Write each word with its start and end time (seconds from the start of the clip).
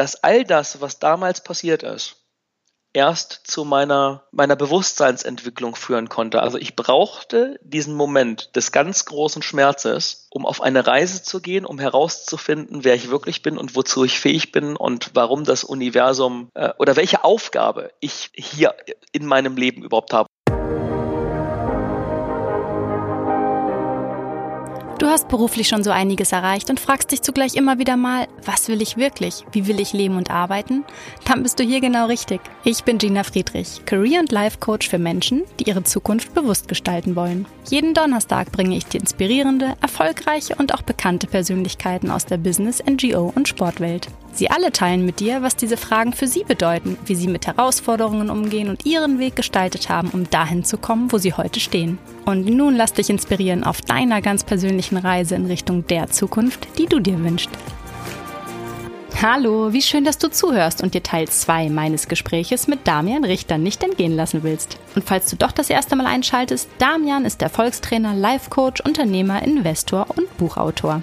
dass 0.00 0.24
all 0.24 0.44
das, 0.44 0.80
was 0.80 0.98
damals 0.98 1.44
passiert 1.44 1.82
ist, 1.82 2.16
erst 2.94 3.42
zu 3.44 3.66
meiner, 3.66 4.24
meiner 4.30 4.56
Bewusstseinsentwicklung 4.56 5.76
führen 5.76 6.08
konnte. 6.08 6.40
Also 6.40 6.56
ich 6.56 6.74
brauchte 6.74 7.60
diesen 7.62 7.92
Moment 7.92 8.56
des 8.56 8.72
ganz 8.72 9.04
großen 9.04 9.42
Schmerzes, 9.42 10.26
um 10.30 10.46
auf 10.46 10.62
eine 10.62 10.86
Reise 10.86 11.22
zu 11.22 11.42
gehen, 11.42 11.66
um 11.66 11.78
herauszufinden, 11.78 12.82
wer 12.82 12.94
ich 12.94 13.10
wirklich 13.10 13.42
bin 13.42 13.58
und 13.58 13.76
wozu 13.76 14.02
ich 14.06 14.18
fähig 14.18 14.52
bin 14.52 14.74
und 14.74 15.10
warum 15.12 15.44
das 15.44 15.64
Universum 15.64 16.48
äh, 16.54 16.72
oder 16.78 16.96
welche 16.96 17.22
Aufgabe 17.22 17.92
ich 18.00 18.30
hier 18.32 18.74
in 19.12 19.26
meinem 19.26 19.58
Leben 19.58 19.84
überhaupt 19.84 20.14
habe. 20.14 20.30
Hast 25.10 25.28
beruflich 25.28 25.68
schon 25.68 25.84
so 25.84 25.90
einiges 25.90 26.32
erreicht 26.32 26.70
und 26.70 26.80
fragst 26.80 27.12
dich 27.12 27.22
zugleich 27.22 27.54
immer 27.54 27.78
wieder 27.78 27.96
mal, 27.96 28.28
was 28.44 28.68
will 28.68 28.80
ich 28.80 28.96
wirklich? 28.96 29.44
Wie 29.52 29.66
will 29.66 29.80
ich 29.80 29.92
leben 29.92 30.16
und 30.16 30.30
arbeiten? 30.30 30.84
Dann 31.24 31.42
bist 31.42 31.58
du 31.58 31.64
hier 31.64 31.80
genau 31.80 32.06
richtig. 32.06 32.40
Ich 32.64 32.84
bin 32.84 32.98
Gina 32.98 33.24
Friedrich, 33.24 33.84
Career- 33.86 34.20
und 34.20 34.32
Life-Coach 34.32 34.88
für 34.88 34.98
Menschen, 34.98 35.42
die 35.58 35.68
ihre 35.68 35.84
Zukunft 35.84 36.34
bewusst 36.34 36.68
gestalten 36.68 37.16
wollen. 37.16 37.46
Jeden 37.68 37.94
Donnerstag 37.94 38.52
bringe 38.52 38.76
ich 38.76 38.86
dir 38.86 39.00
inspirierende, 39.00 39.74
erfolgreiche 39.80 40.54
und 40.54 40.74
auch 40.74 40.82
bekannte 40.82 41.26
Persönlichkeiten 41.26 42.10
aus 42.10 42.26
der 42.26 42.38
Business-, 42.38 42.82
NGO- 42.82 43.32
und 43.34 43.48
Sportwelt. 43.48 44.08
Sie 44.32 44.50
alle 44.50 44.70
teilen 44.72 45.04
mit 45.04 45.20
dir, 45.20 45.42
was 45.42 45.56
diese 45.56 45.76
Fragen 45.76 46.12
für 46.12 46.26
sie 46.26 46.44
bedeuten, 46.44 46.96
wie 47.04 47.14
sie 47.14 47.26
mit 47.26 47.46
Herausforderungen 47.46 48.30
umgehen 48.30 48.68
und 48.68 48.86
ihren 48.86 49.18
Weg 49.18 49.36
gestaltet 49.36 49.88
haben, 49.88 50.08
um 50.10 50.30
dahin 50.30 50.64
zu 50.64 50.78
kommen, 50.78 51.10
wo 51.12 51.18
sie 51.18 51.34
heute 51.34 51.60
stehen. 51.60 51.98
Und 52.30 52.46
nun 52.46 52.76
lass 52.76 52.92
dich 52.92 53.10
inspirieren 53.10 53.64
auf 53.64 53.80
deiner 53.80 54.22
ganz 54.22 54.44
persönlichen 54.44 54.96
Reise 54.96 55.34
in 55.34 55.46
Richtung 55.46 55.84
der 55.88 56.10
Zukunft, 56.10 56.68
die 56.78 56.86
du 56.86 57.00
dir 57.00 57.18
wünschst. 57.24 57.50
Hallo, 59.20 59.72
wie 59.72 59.82
schön, 59.82 60.04
dass 60.04 60.16
du 60.16 60.30
zuhörst 60.30 60.80
und 60.80 60.94
dir 60.94 61.02
Teil 61.02 61.26
2 61.26 61.70
meines 61.70 62.06
Gespräches 62.06 62.68
mit 62.68 62.86
Damian 62.86 63.24
Richter 63.24 63.58
nicht 63.58 63.82
entgehen 63.82 64.14
lassen 64.14 64.44
willst. 64.44 64.78
Und 64.94 65.04
falls 65.04 65.28
du 65.28 65.34
doch 65.34 65.50
das 65.50 65.70
erste 65.70 65.96
Mal 65.96 66.06
einschaltest, 66.06 66.70
Damian 66.78 67.24
ist 67.24 67.42
Erfolgstrainer, 67.42 68.14
Life 68.14 68.48
Coach, 68.48 68.80
Unternehmer, 68.80 69.42
Investor 69.42 70.06
und 70.16 70.34
Buchautor. 70.38 71.02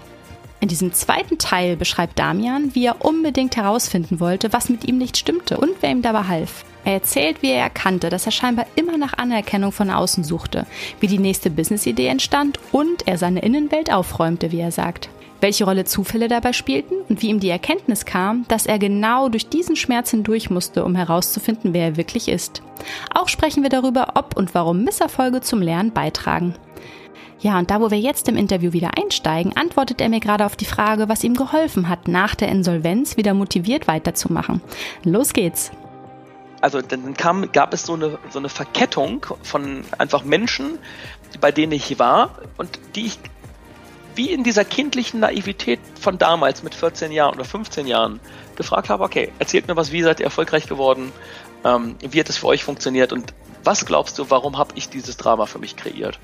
In 0.62 0.70
diesem 0.70 0.94
zweiten 0.94 1.38
Teil 1.38 1.76
beschreibt 1.76 2.18
Damian, 2.18 2.74
wie 2.74 2.86
er 2.86 3.04
unbedingt 3.06 3.58
herausfinden 3.58 4.22
wollte, 4.22 4.54
was 4.54 4.70
mit 4.70 4.86
ihm 4.88 4.98
nicht 4.98 5.18
stimmte 5.18 5.58
und 5.58 5.72
wer 5.82 5.92
ihm 5.92 6.02
dabei 6.02 6.24
half. 6.24 6.64
Er 6.88 6.94
erzählt, 6.94 7.42
wie 7.42 7.52
er 7.52 7.64
erkannte, 7.64 8.08
dass 8.08 8.28
er 8.28 8.32
scheinbar 8.32 8.66
immer 8.78 8.98
nach 8.98 9.18
Anerkennung 9.18 9.74
von 9.74 9.90
außen 9.90 10.24
suchte, 10.24 10.66
wie 11.02 11.08
die 11.08 11.20
nächste 11.20 11.50
Businessidee 11.50 12.08
entstand 12.08 12.62
und 12.72 13.06
er 13.06 13.18
seine 13.18 13.42
Innenwelt 13.42 13.92
aufräumte, 13.92 14.54
wie 14.54 14.62
er 14.62 14.72
sagt. 14.72 15.10
Welche 15.42 15.66
Rolle 15.66 15.84
Zufälle 15.84 16.30
dabei 16.30 16.54
spielten 16.54 16.94
und 17.10 17.22
wie 17.22 17.28
ihm 17.28 17.42
die 17.42 17.50
Erkenntnis 17.50 18.06
kam, 18.06 18.46
dass 18.48 18.66
er 18.66 18.80
genau 18.80 19.28
durch 19.28 19.50
diesen 19.50 19.76
Schmerz 19.76 20.12
hindurch 20.12 20.50
musste, 20.50 20.86
um 20.86 20.96
herauszufinden, 20.96 21.74
wer 21.74 21.88
er 21.88 21.98
wirklich 21.98 22.30
ist. 22.30 22.62
Auch 23.14 23.28
sprechen 23.28 23.64
wir 23.64 23.70
darüber, 23.70 24.14
ob 24.16 24.38
und 24.38 24.56
warum 24.56 24.86
Misserfolge 24.86 25.42
zum 25.42 25.62
Lernen 25.62 25.92
beitragen. 25.92 26.56
Ja, 27.42 27.60
und 27.60 27.70
da, 27.70 27.82
wo 27.82 27.92
wir 27.92 28.00
jetzt 28.00 28.30
im 28.30 28.38
Interview 28.38 28.72
wieder 28.72 28.92
einsteigen, 28.98 29.52
antwortet 29.58 30.00
er 30.00 30.08
mir 30.08 30.22
gerade 30.22 30.46
auf 30.46 30.56
die 30.56 30.64
Frage, 30.64 31.10
was 31.10 31.26
ihm 31.26 31.34
geholfen 31.34 31.90
hat, 31.90 32.08
nach 32.08 32.34
der 32.34 32.48
Insolvenz 32.48 33.18
wieder 33.18 33.34
motiviert 33.34 33.90
weiterzumachen. 33.90 34.62
Los 35.04 35.34
geht's! 35.34 35.74
Also 36.62 36.82
dann 36.82 37.14
kam, 37.16 37.52
gab 37.52 37.74
es 37.74 37.86
so 37.86 37.94
eine, 37.94 38.18
so 38.30 38.40
eine 38.40 38.50
Verkettung 38.50 39.26
von 39.44 39.84
einfach 39.98 40.24
Menschen, 40.24 40.80
bei 41.40 41.52
denen 41.52 41.74
ich 41.74 42.00
war 42.00 42.40
und 42.58 42.80
die 42.96 43.08
ich 43.08 43.20
wie 44.16 44.32
in 44.32 44.44
dieser 44.44 44.66
kindlichen 44.66 45.20
Naivität 45.20 45.80
von 46.02 46.18
damals 46.18 46.64
mit 46.64 46.74
14 46.74 47.12
Jahren 47.12 47.36
oder 47.36 47.46
15 47.46 47.86
Jahren 47.86 48.20
gefragt 48.56 48.90
habe, 48.90 49.04
okay, 49.04 49.32
erzählt 49.38 49.68
mir 49.68 49.76
was, 49.76 49.92
wie 49.92 50.02
seid 50.02 50.20
ihr 50.20 50.26
erfolgreich 50.26 50.68
geworden, 50.68 51.12
ähm, 51.64 51.96
wie 52.02 52.20
hat 52.20 52.28
es 52.28 52.38
für 52.38 52.48
euch 52.48 52.64
funktioniert 52.64 53.14
und 53.14 53.34
was 53.64 53.86
glaubst 53.86 54.18
du, 54.18 54.30
warum 54.30 54.58
habe 54.58 54.72
ich 54.76 54.90
dieses 54.90 55.18
Drama 55.18 55.46
für 55.46 55.60
mich 55.60 55.76
kreiert? 55.76 56.20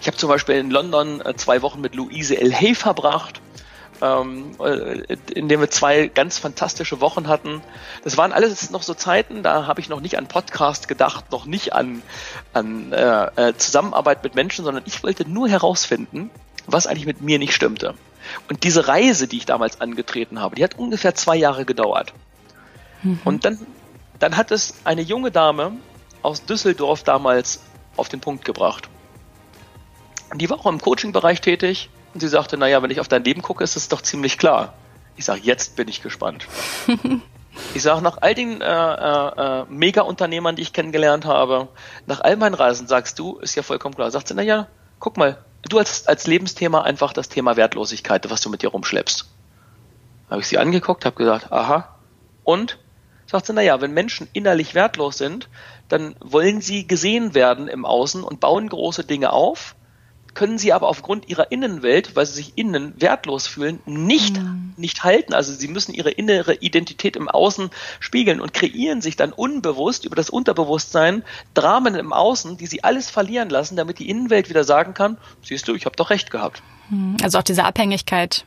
Ich 0.00 0.06
habe 0.08 0.16
zum 0.16 0.28
Beispiel 0.28 0.56
in 0.56 0.70
London 0.70 1.22
äh, 1.22 1.34
zwei 1.36 1.62
Wochen 1.62 1.80
mit 1.80 1.94
Louise 1.94 2.38
L. 2.38 2.52
Hay 2.52 2.74
verbracht, 2.74 3.40
ähm, 4.00 4.52
äh, 4.60 5.16
in 5.34 5.48
dem 5.48 5.60
wir 5.60 5.70
zwei 5.70 6.08
ganz 6.08 6.38
fantastische 6.38 7.00
Wochen 7.00 7.28
hatten. 7.28 7.60
Das 8.04 8.16
waren 8.16 8.32
alles 8.32 8.70
noch 8.70 8.82
so 8.82 8.94
Zeiten, 8.94 9.42
da 9.42 9.66
habe 9.66 9.80
ich 9.80 9.88
noch 9.88 10.00
nicht 10.00 10.18
an 10.18 10.26
Podcast 10.26 10.88
gedacht, 10.88 11.30
noch 11.32 11.46
nicht 11.46 11.72
an, 11.72 12.02
an 12.52 12.92
äh, 12.92 13.48
äh, 13.48 13.54
Zusammenarbeit 13.56 14.22
mit 14.22 14.34
Menschen, 14.34 14.64
sondern 14.64 14.84
ich 14.86 15.02
wollte 15.02 15.28
nur 15.28 15.48
herausfinden, 15.48 16.30
was 16.66 16.86
eigentlich 16.86 17.06
mit 17.06 17.20
mir 17.20 17.38
nicht 17.38 17.54
stimmte. 17.54 17.94
Und 18.48 18.64
diese 18.64 18.88
Reise, 18.88 19.26
die 19.26 19.38
ich 19.38 19.46
damals 19.46 19.80
angetreten 19.80 20.40
habe, 20.40 20.54
die 20.56 20.64
hat 20.64 20.78
ungefähr 20.78 21.14
zwei 21.14 21.36
Jahre 21.36 21.64
gedauert. 21.64 22.12
Mhm. 23.02 23.20
Und 23.24 23.44
dann, 23.44 23.66
dann 24.18 24.36
hat 24.36 24.50
es 24.50 24.74
eine 24.84 25.02
junge 25.02 25.30
Dame 25.30 25.72
aus 26.22 26.44
Düsseldorf 26.44 27.04
damals 27.04 27.60
auf 27.96 28.08
den 28.08 28.20
Punkt 28.20 28.44
gebracht. 28.44 28.88
Die 30.34 30.50
war 30.50 30.60
auch 30.60 30.66
im 30.66 30.80
Coaching-Bereich 30.80 31.40
tätig 31.40 31.88
und 32.14 32.20
sie 32.20 32.28
sagte, 32.28 32.56
naja, 32.56 32.82
wenn 32.82 32.90
ich 32.90 33.00
auf 33.00 33.08
dein 33.08 33.24
Leben 33.24 33.42
gucke, 33.42 33.64
ist 33.64 33.76
es 33.76 33.88
doch 33.88 34.02
ziemlich 34.02 34.38
klar. 34.38 34.74
Ich 35.16 35.24
sage, 35.24 35.40
jetzt 35.42 35.76
bin 35.76 35.88
ich 35.88 36.02
gespannt. 36.02 36.46
ich 37.74 37.82
sage, 37.82 38.02
nach 38.02 38.18
all 38.20 38.34
den 38.34 38.60
äh, 38.60 38.64
äh, 38.64 39.64
Mega-Unternehmern, 39.68 40.56
die 40.56 40.62
ich 40.62 40.72
kennengelernt 40.72 41.24
habe, 41.24 41.68
nach 42.06 42.20
all 42.20 42.36
meinen 42.36 42.54
Reisen, 42.54 42.86
sagst 42.86 43.18
du, 43.18 43.38
ist 43.38 43.54
ja 43.54 43.62
vollkommen 43.62 43.94
klar. 43.94 44.10
Sagt 44.10 44.28
sie, 44.28 44.34
naja, 44.34 44.68
guck 45.00 45.16
mal, 45.16 45.38
du 45.68 45.78
als, 45.78 46.06
als 46.06 46.26
Lebensthema 46.26 46.82
einfach 46.82 47.12
das 47.12 47.28
Thema 47.28 47.56
Wertlosigkeit, 47.56 48.30
was 48.30 48.40
du 48.40 48.48
mit 48.50 48.62
dir 48.62 48.70
rumschleppst. 48.70 49.26
Habe 50.30 50.40
ich 50.40 50.48
sie 50.48 50.58
angeguckt, 50.58 51.04
habe 51.04 51.16
gesagt, 51.16 51.52
aha, 51.52 51.96
und? 52.44 52.78
Sagt 53.26 53.46
sie, 53.46 53.52
naja, 53.52 53.80
wenn 53.80 53.92
Menschen 53.92 54.28
innerlich 54.32 54.74
wertlos 54.74 55.18
sind, 55.18 55.48
dann 55.88 56.16
wollen 56.20 56.60
sie 56.60 56.86
gesehen 56.86 57.34
werden 57.34 57.68
im 57.68 57.84
Außen 57.84 58.22
und 58.22 58.40
bauen 58.40 58.68
große 58.68 59.04
Dinge 59.04 59.32
auf, 59.32 59.74
können 60.38 60.56
sie 60.56 60.72
aber 60.72 60.86
aufgrund 60.86 61.28
ihrer 61.28 61.50
Innenwelt, 61.50 62.14
weil 62.14 62.24
sie 62.24 62.34
sich 62.34 62.52
innen 62.54 62.94
wertlos 63.00 63.48
fühlen, 63.48 63.80
nicht, 63.86 64.38
mhm. 64.38 64.72
nicht 64.76 65.02
halten. 65.02 65.34
Also 65.34 65.52
sie 65.52 65.66
müssen 65.66 65.92
ihre 65.92 66.10
innere 66.10 66.54
Identität 66.54 67.16
im 67.16 67.28
Außen 67.28 67.70
spiegeln 67.98 68.40
und 68.40 68.54
kreieren 68.54 69.00
sich 69.00 69.16
dann 69.16 69.32
unbewusst 69.32 70.04
über 70.04 70.14
das 70.14 70.30
Unterbewusstsein 70.30 71.24
Dramen 71.54 71.96
im 71.96 72.12
Außen, 72.12 72.56
die 72.56 72.66
sie 72.66 72.84
alles 72.84 73.10
verlieren 73.10 73.48
lassen, 73.48 73.74
damit 73.74 73.98
die 73.98 74.08
Innenwelt 74.08 74.48
wieder 74.48 74.62
sagen 74.62 74.94
kann, 74.94 75.18
siehst 75.42 75.66
du, 75.66 75.74
ich 75.74 75.86
habe 75.86 75.96
doch 75.96 76.10
recht 76.10 76.30
gehabt. 76.30 76.62
Mhm. 76.88 77.16
Also 77.20 77.38
auch 77.38 77.42
diese 77.42 77.64
Abhängigkeit 77.64 78.44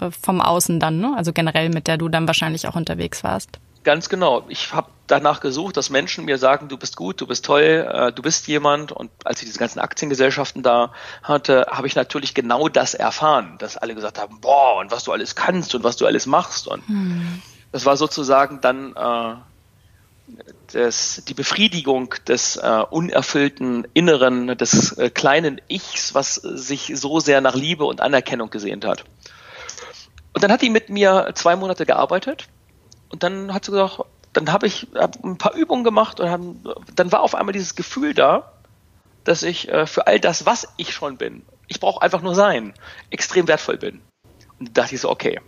äh, 0.00 0.10
vom 0.10 0.40
Außen 0.40 0.80
dann, 0.80 0.98
ne? 0.98 1.12
also 1.14 1.34
generell 1.34 1.68
mit 1.68 1.88
der 1.88 1.98
du 1.98 2.08
dann 2.08 2.26
wahrscheinlich 2.26 2.66
auch 2.68 2.74
unterwegs 2.74 3.22
warst. 3.22 3.58
Ganz 3.84 4.08
genau. 4.08 4.44
Ich 4.48 4.72
habe 4.72 4.88
danach 5.06 5.40
gesucht, 5.40 5.76
dass 5.76 5.90
Menschen 5.90 6.24
mir 6.24 6.38
sagen, 6.38 6.68
du 6.68 6.78
bist 6.78 6.96
gut, 6.96 7.20
du 7.20 7.26
bist 7.26 7.44
toll, 7.44 7.86
äh, 7.88 8.12
du 8.12 8.22
bist 8.22 8.48
jemand. 8.48 8.92
Und 8.92 9.10
als 9.24 9.40
ich 9.40 9.46
diese 9.46 9.58
ganzen 9.58 9.78
Aktiengesellschaften 9.78 10.62
da 10.62 10.92
hatte, 11.22 11.66
habe 11.70 11.86
ich 11.86 11.94
natürlich 11.94 12.32
genau 12.32 12.68
das 12.68 12.94
erfahren, 12.94 13.56
dass 13.58 13.76
alle 13.76 13.94
gesagt 13.94 14.18
haben, 14.18 14.40
boah, 14.40 14.78
und 14.78 14.90
was 14.90 15.04
du 15.04 15.12
alles 15.12 15.34
kannst 15.34 15.74
und 15.74 15.84
was 15.84 15.96
du 15.96 16.06
alles 16.06 16.24
machst. 16.24 16.66
Und 16.66 16.88
hm. 16.88 17.42
das 17.72 17.84
war 17.84 17.98
sozusagen 17.98 18.62
dann 18.62 18.96
äh, 18.96 19.34
das, 20.72 21.22
die 21.28 21.34
Befriedigung 21.34 22.14
des 22.26 22.56
äh, 22.56 22.82
unerfüllten 22.88 23.86
Inneren, 23.92 24.56
des 24.56 24.92
äh, 24.96 25.10
kleinen 25.10 25.60
Ichs, 25.68 26.14
was 26.14 26.36
sich 26.36 26.92
so 26.94 27.20
sehr 27.20 27.42
nach 27.42 27.54
Liebe 27.54 27.84
und 27.84 28.00
Anerkennung 28.00 28.48
gesehnt 28.48 28.86
hat. 28.86 29.04
Und 30.32 30.42
dann 30.42 30.50
hat 30.50 30.62
die 30.62 30.70
mit 30.70 30.88
mir 30.88 31.32
zwei 31.34 31.54
Monate 31.54 31.84
gearbeitet 31.84 32.48
und 33.10 33.22
dann 33.22 33.52
hat 33.52 33.64
sie 33.64 33.72
gesagt, 33.72 34.00
dann 34.32 34.52
habe 34.52 34.66
ich 34.66 34.88
hab 34.94 35.22
ein 35.24 35.38
paar 35.38 35.54
Übungen 35.54 35.84
gemacht 35.84 36.20
und 36.20 36.28
haben, 36.28 36.62
dann 36.94 37.12
war 37.12 37.20
auf 37.20 37.34
einmal 37.34 37.52
dieses 37.52 37.76
Gefühl 37.76 38.14
da, 38.14 38.52
dass 39.22 39.42
ich 39.42 39.68
äh, 39.68 39.86
für 39.86 40.06
all 40.06 40.20
das, 40.20 40.44
was 40.46 40.68
ich 40.76 40.92
schon 40.92 41.16
bin, 41.16 41.44
ich 41.68 41.80
brauche 41.80 42.02
einfach 42.02 42.20
nur 42.20 42.34
sein, 42.34 42.74
extrem 43.10 43.48
wertvoll 43.48 43.78
bin. 43.78 44.02
Und 44.58 44.76
da 44.76 44.82
dachte 44.82 44.94
ich 44.94 45.00
so, 45.00 45.10
okay, 45.10 45.40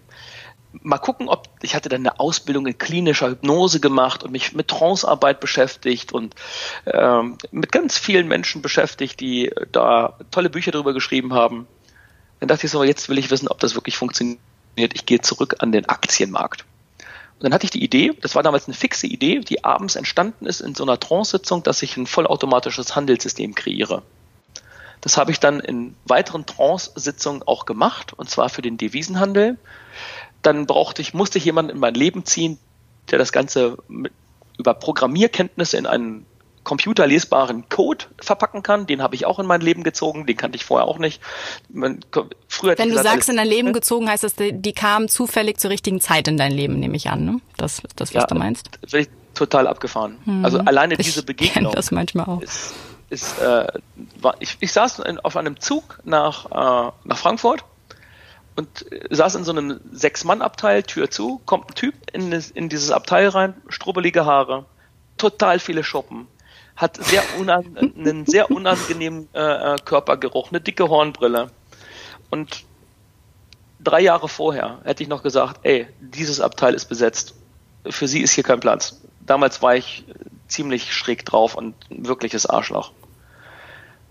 mal 0.83 0.99
gucken, 0.99 1.29
ob 1.29 1.49
ich 1.63 1.75
hatte 1.75 1.89
dann 1.89 2.01
eine 2.01 2.21
Ausbildung 2.21 2.67
in 2.67 2.79
klinischer 2.79 3.29
Hypnose 3.29 3.81
gemacht 3.81 4.23
und 4.23 4.33
mich 4.33 4.55
mit 4.55 4.69
Trancearbeit 4.69 5.41
beschäftigt 5.41 6.13
und 6.13 6.35
ähm, 6.87 7.39
mit 7.51 7.73
ganz 7.73 7.99
vielen 7.99 8.29
Menschen 8.29 8.63
beschäftigt, 8.63 9.21
die 9.21 9.53
da 9.73 10.19
tolle 10.31 10.51
Bücher 10.51 10.73
darüber 10.73 10.93
geschrieben 10.93 11.35
haben. 11.35 11.67
Dann 12.41 12.49
dachte 12.49 12.67
ich 12.67 12.73
so, 12.73 12.85
jetzt 12.85 13.09
will 13.09 13.19
ich 13.19 13.31
wissen, 13.31 13.49
ob 13.49 13.59
das 13.61 13.75
wirklich 13.75 13.97
funktioniert. 13.97 14.39
Ich 14.77 15.07
gehe 15.07 15.21
zurück 15.21 15.57
an 15.61 15.73
den 15.73 15.89
Aktienmarkt. 15.89 16.65
Und 17.39 17.45
dann 17.45 17.53
hatte 17.53 17.65
ich 17.65 17.71
die 17.71 17.85
Idee, 17.85 18.13
das 18.23 18.35
war 18.35 18.43
damals 18.43 18.67
eine 18.67 18.75
fixe 18.75 19.07
Idee, 19.07 19.41
die 19.41 19.63
abends 19.63 19.95
entstanden 19.95 20.47
ist 20.47 20.61
in 20.61 20.75
so 20.75 20.85
einer 20.85 20.99
Trance-Sitzung, 20.99 21.63
dass 21.63 21.83
ich 21.83 21.97
ein 21.97 22.07
vollautomatisches 22.07 22.97
Handelssystem 22.97 23.55
kreiere. 23.55 24.03
Das 25.03 25.19
habe 25.19 25.31
ich 25.31 25.39
dann 25.39 25.61
in 25.61 25.95
weiteren 26.07 26.47
Trance-Sitzungen 26.47 27.43
auch 27.43 27.67
gemacht, 27.67 28.15
und 28.15 28.31
zwar 28.31 28.49
für 28.49 28.63
den 28.63 28.79
Devisenhandel. 28.79 29.59
Dann 30.41 30.67
brauchte 30.67 31.03
ich, 31.03 31.13
musste 31.13 31.37
ich 31.37 31.45
jemanden 31.45 31.73
in 31.73 31.79
mein 31.79 31.95
Leben 31.95 32.25
ziehen, 32.25 32.59
der 33.11 33.19
das 33.19 33.33
Ganze 33.33 33.77
mit, 33.87 34.13
über 34.59 34.73
Programmierkenntnisse 34.73 35.77
in 35.77 35.87
einen 35.87 36.25
computerlesbaren 36.67 37.69
Code 37.69 38.07
verpacken 38.19 38.63
kann. 38.65 38.87
Den 38.87 39.01
habe 39.01 39.15
ich 39.15 39.25
auch 39.25 39.39
in 39.39 39.47
mein 39.47 39.61
Leben 39.61 39.85
gezogen, 39.85 40.27
den 40.27 40.37
kannte 40.37 40.57
ich 40.57 40.65
vorher 40.65 40.89
auch 40.89 40.99
nicht. 40.99 41.23
Man, 41.69 42.01
früher 42.49 42.77
Wenn 42.77 42.89
du 42.89 42.97
gesagt, 42.97 43.15
sagst, 43.15 43.29
in 43.29 43.37
dein 43.37 43.47
Leben 43.47 43.73
gezogen, 43.73 44.11
heißt 44.11 44.25
das, 44.25 44.35
die, 44.35 44.53
die 44.53 44.73
kamen 44.73 45.09
zufällig 45.09 45.59
zur 45.59 45.71
richtigen 45.71 46.01
Zeit 46.01 46.27
in 46.27 46.37
dein 46.37 46.51
Leben, 46.51 46.81
nehme 46.81 46.97
ich 46.97 47.09
an. 47.09 47.25
Ne? 47.25 47.41
Das 47.57 47.79
ist 47.79 48.01
das, 48.01 48.15
was 48.15 48.23
ja, 48.23 48.27
du 48.27 48.35
meinst. 48.35 48.69
Ich 48.93 49.09
total 49.35 49.69
abgefahren. 49.69 50.19
Hm. 50.25 50.45
Also 50.45 50.59
alleine 50.59 50.97
diese 50.97 51.21
ich 51.21 51.27
Begegnung. 51.27 51.73
das 51.73 51.93
manchmal 51.93 52.27
auch. 52.27 52.43
Ist, 52.43 52.75
ist, 53.11 53.39
äh, 53.39 53.69
war, 54.21 54.35
ich, 54.41 54.57
ich 54.59 54.73
saß 54.73 54.99
in, 55.01 55.21
auf 55.21 55.37
einem 55.37 55.61
Zug 55.61 56.01
nach, 56.05 56.47
äh, 56.47 56.93
nach 57.05 57.17
Frankfurt 57.17 57.65
und 58.57 58.87
saß 59.11 59.37
in 59.37 59.45
so 59.45 59.53
einem 59.53 59.79
Sechs-Mann-Abteil, 59.93 60.83
Tür 60.83 61.11
zu, 61.11 61.41
kommt 61.47 61.71
ein 61.71 61.75
Typ 61.75 61.95
in, 62.13 62.33
in 62.33 62.69
dieses 62.69 62.91
Abteil 62.91 63.29
rein, 63.29 63.55
strubbelige 63.69 64.25
Haare, 64.25 64.65
total 65.17 65.61
viele 65.61 65.85
Schuppen, 65.85 66.27
hat 66.77 67.03
sehr 67.03 67.23
einen 67.39 68.27
sehr 68.27 68.51
unangenehmen 68.51 69.29
äh, 69.35 69.75
äh, 69.75 69.77
Körpergeruch, 69.85 70.51
eine 70.51 70.61
dicke 70.61 70.89
Hornbrille. 70.89 71.51
Und 72.31 72.65
drei 73.81 74.01
Jahre 74.01 74.29
vorher 74.29 74.81
hätte 74.85 75.03
ich 75.03 75.09
noch 75.09 75.23
gesagt, 75.23 75.61
ey, 75.63 75.87
dieses 76.01 76.41
Abteil 76.41 76.75
ist 76.75 76.87
besetzt. 76.87 77.35
Für 77.89 78.09
sie 78.09 78.21
ist 78.21 78.33
hier 78.33 78.45
kein 78.45 78.61
Platz. 78.61 79.01
Damals 79.21 79.63
war 79.63 79.75
ich 79.75 80.05
ziemlich 80.49 80.93
schräg 80.93 81.25
drauf 81.25 81.55
und 81.55 81.75
ein 81.91 82.07
wirkliches 82.07 82.47
Arschloch. 82.47 82.93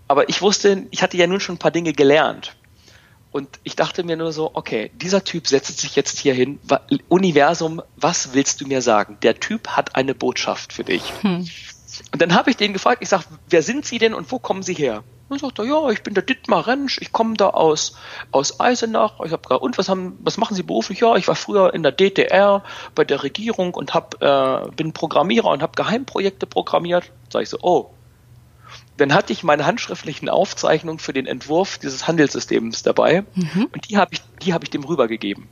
Aber 0.08 0.28
ich 0.28 0.42
wusste, 0.42 0.86
ich 0.90 1.02
hatte 1.02 1.16
ja 1.16 1.26
nun 1.26 1.40
schon 1.40 1.56
ein 1.56 1.58
paar 1.58 1.70
Dinge 1.70 1.92
gelernt. 1.92 2.56
Und 3.32 3.60
ich 3.64 3.76
dachte 3.76 4.02
mir 4.02 4.16
nur 4.16 4.32
so, 4.32 4.50
okay, 4.54 4.90
dieser 4.94 5.22
Typ 5.22 5.46
setzt 5.46 5.78
sich 5.78 5.94
jetzt 5.94 6.18
hier 6.18 6.32
hin. 6.32 6.58
Universum, 7.08 7.82
was 7.96 8.32
willst 8.32 8.60
du 8.60 8.66
mir 8.66 8.80
sagen? 8.80 9.18
Der 9.22 9.38
Typ 9.38 9.68
hat 9.68 9.94
eine 9.94 10.14
Botschaft 10.14 10.72
für 10.72 10.84
dich. 10.84 11.02
Hm. 11.20 11.46
Und 12.12 12.22
dann 12.22 12.34
habe 12.34 12.50
ich 12.50 12.56
den 12.56 12.72
gefragt, 12.72 12.98
ich 13.02 13.08
sage, 13.08 13.24
wer 13.48 13.62
sind 13.62 13.84
Sie 13.84 13.98
denn 13.98 14.14
und 14.14 14.30
wo 14.30 14.38
kommen 14.38 14.62
Sie 14.62 14.74
her? 14.74 15.02
Und 15.28 15.40
sagt 15.40 15.58
er, 15.58 15.64
ja, 15.64 15.90
ich 15.90 16.02
bin 16.02 16.14
der 16.14 16.22
Dittmar 16.22 16.66
Rentsch, 16.68 16.98
ich 17.00 17.12
komme 17.12 17.34
da 17.34 17.50
aus, 17.50 17.96
aus 18.30 18.60
Eisenach. 18.60 19.20
Ich 19.24 19.32
habe 19.32 19.58
und 19.58 19.76
was 19.76 19.88
haben, 19.88 20.16
was 20.20 20.36
machen 20.36 20.54
Sie 20.54 20.62
beruflich? 20.62 21.00
Ja, 21.00 21.16
ich 21.16 21.26
war 21.26 21.34
früher 21.34 21.74
in 21.74 21.82
der 21.82 21.90
DDR 21.90 22.62
bei 22.94 23.04
der 23.04 23.22
Regierung 23.22 23.74
und 23.74 23.92
hab, 23.92 24.22
äh, 24.22 24.70
bin 24.76 24.92
Programmierer 24.92 25.50
und 25.50 25.62
habe 25.62 25.72
Geheimprojekte 25.74 26.46
programmiert. 26.46 27.10
Sag 27.28 27.42
ich 27.42 27.48
so, 27.48 27.58
oh. 27.60 27.90
Dann 28.98 29.12
hatte 29.12 29.32
ich 29.32 29.42
meine 29.42 29.66
handschriftlichen 29.66 30.28
Aufzeichnungen 30.28 30.98
für 30.98 31.12
den 31.12 31.26
Entwurf 31.26 31.78
dieses 31.78 32.06
Handelssystems 32.06 32.82
dabei 32.82 33.24
mhm. 33.34 33.68
und 33.72 33.90
die 33.90 33.98
habe 33.98 34.14
ich, 34.14 34.22
die 34.42 34.54
habe 34.54 34.64
ich 34.64 34.70
dem 34.70 34.84
rübergegeben. 34.84 35.48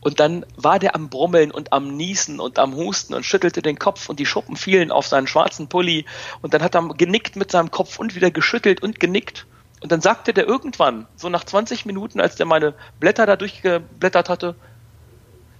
Und 0.00 0.20
dann 0.20 0.46
war 0.56 0.78
der 0.78 0.94
am 0.94 1.08
Brummeln 1.08 1.50
und 1.50 1.72
am 1.72 1.96
Niesen 1.96 2.38
und 2.38 2.58
am 2.58 2.76
Husten 2.76 3.14
und 3.14 3.24
schüttelte 3.24 3.62
den 3.62 3.78
Kopf 3.78 4.08
und 4.08 4.20
die 4.20 4.26
Schuppen 4.26 4.56
fielen 4.56 4.92
auf 4.92 5.06
seinen 5.06 5.26
schwarzen 5.26 5.68
Pulli. 5.68 6.04
Und 6.40 6.54
dann 6.54 6.62
hat 6.62 6.76
er 6.76 6.88
genickt 6.88 7.36
mit 7.36 7.50
seinem 7.50 7.70
Kopf 7.70 7.98
und 7.98 8.14
wieder 8.14 8.30
geschüttelt 8.30 8.82
und 8.82 9.00
genickt. 9.00 9.46
Und 9.80 9.92
dann 9.92 10.00
sagte 10.00 10.32
der 10.32 10.46
irgendwann, 10.46 11.06
so 11.16 11.28
nach 11.28 11.44
20 11.44 11.84
Minuten, 11.86 12.20
als 12.20 12.36
der 12.36 12.46
meine 12.46 12.74
Blätter 13.00 13.26
da 13.26 13.36
durchgeblättert 13.36 14.28
hatte, 14.28 14.54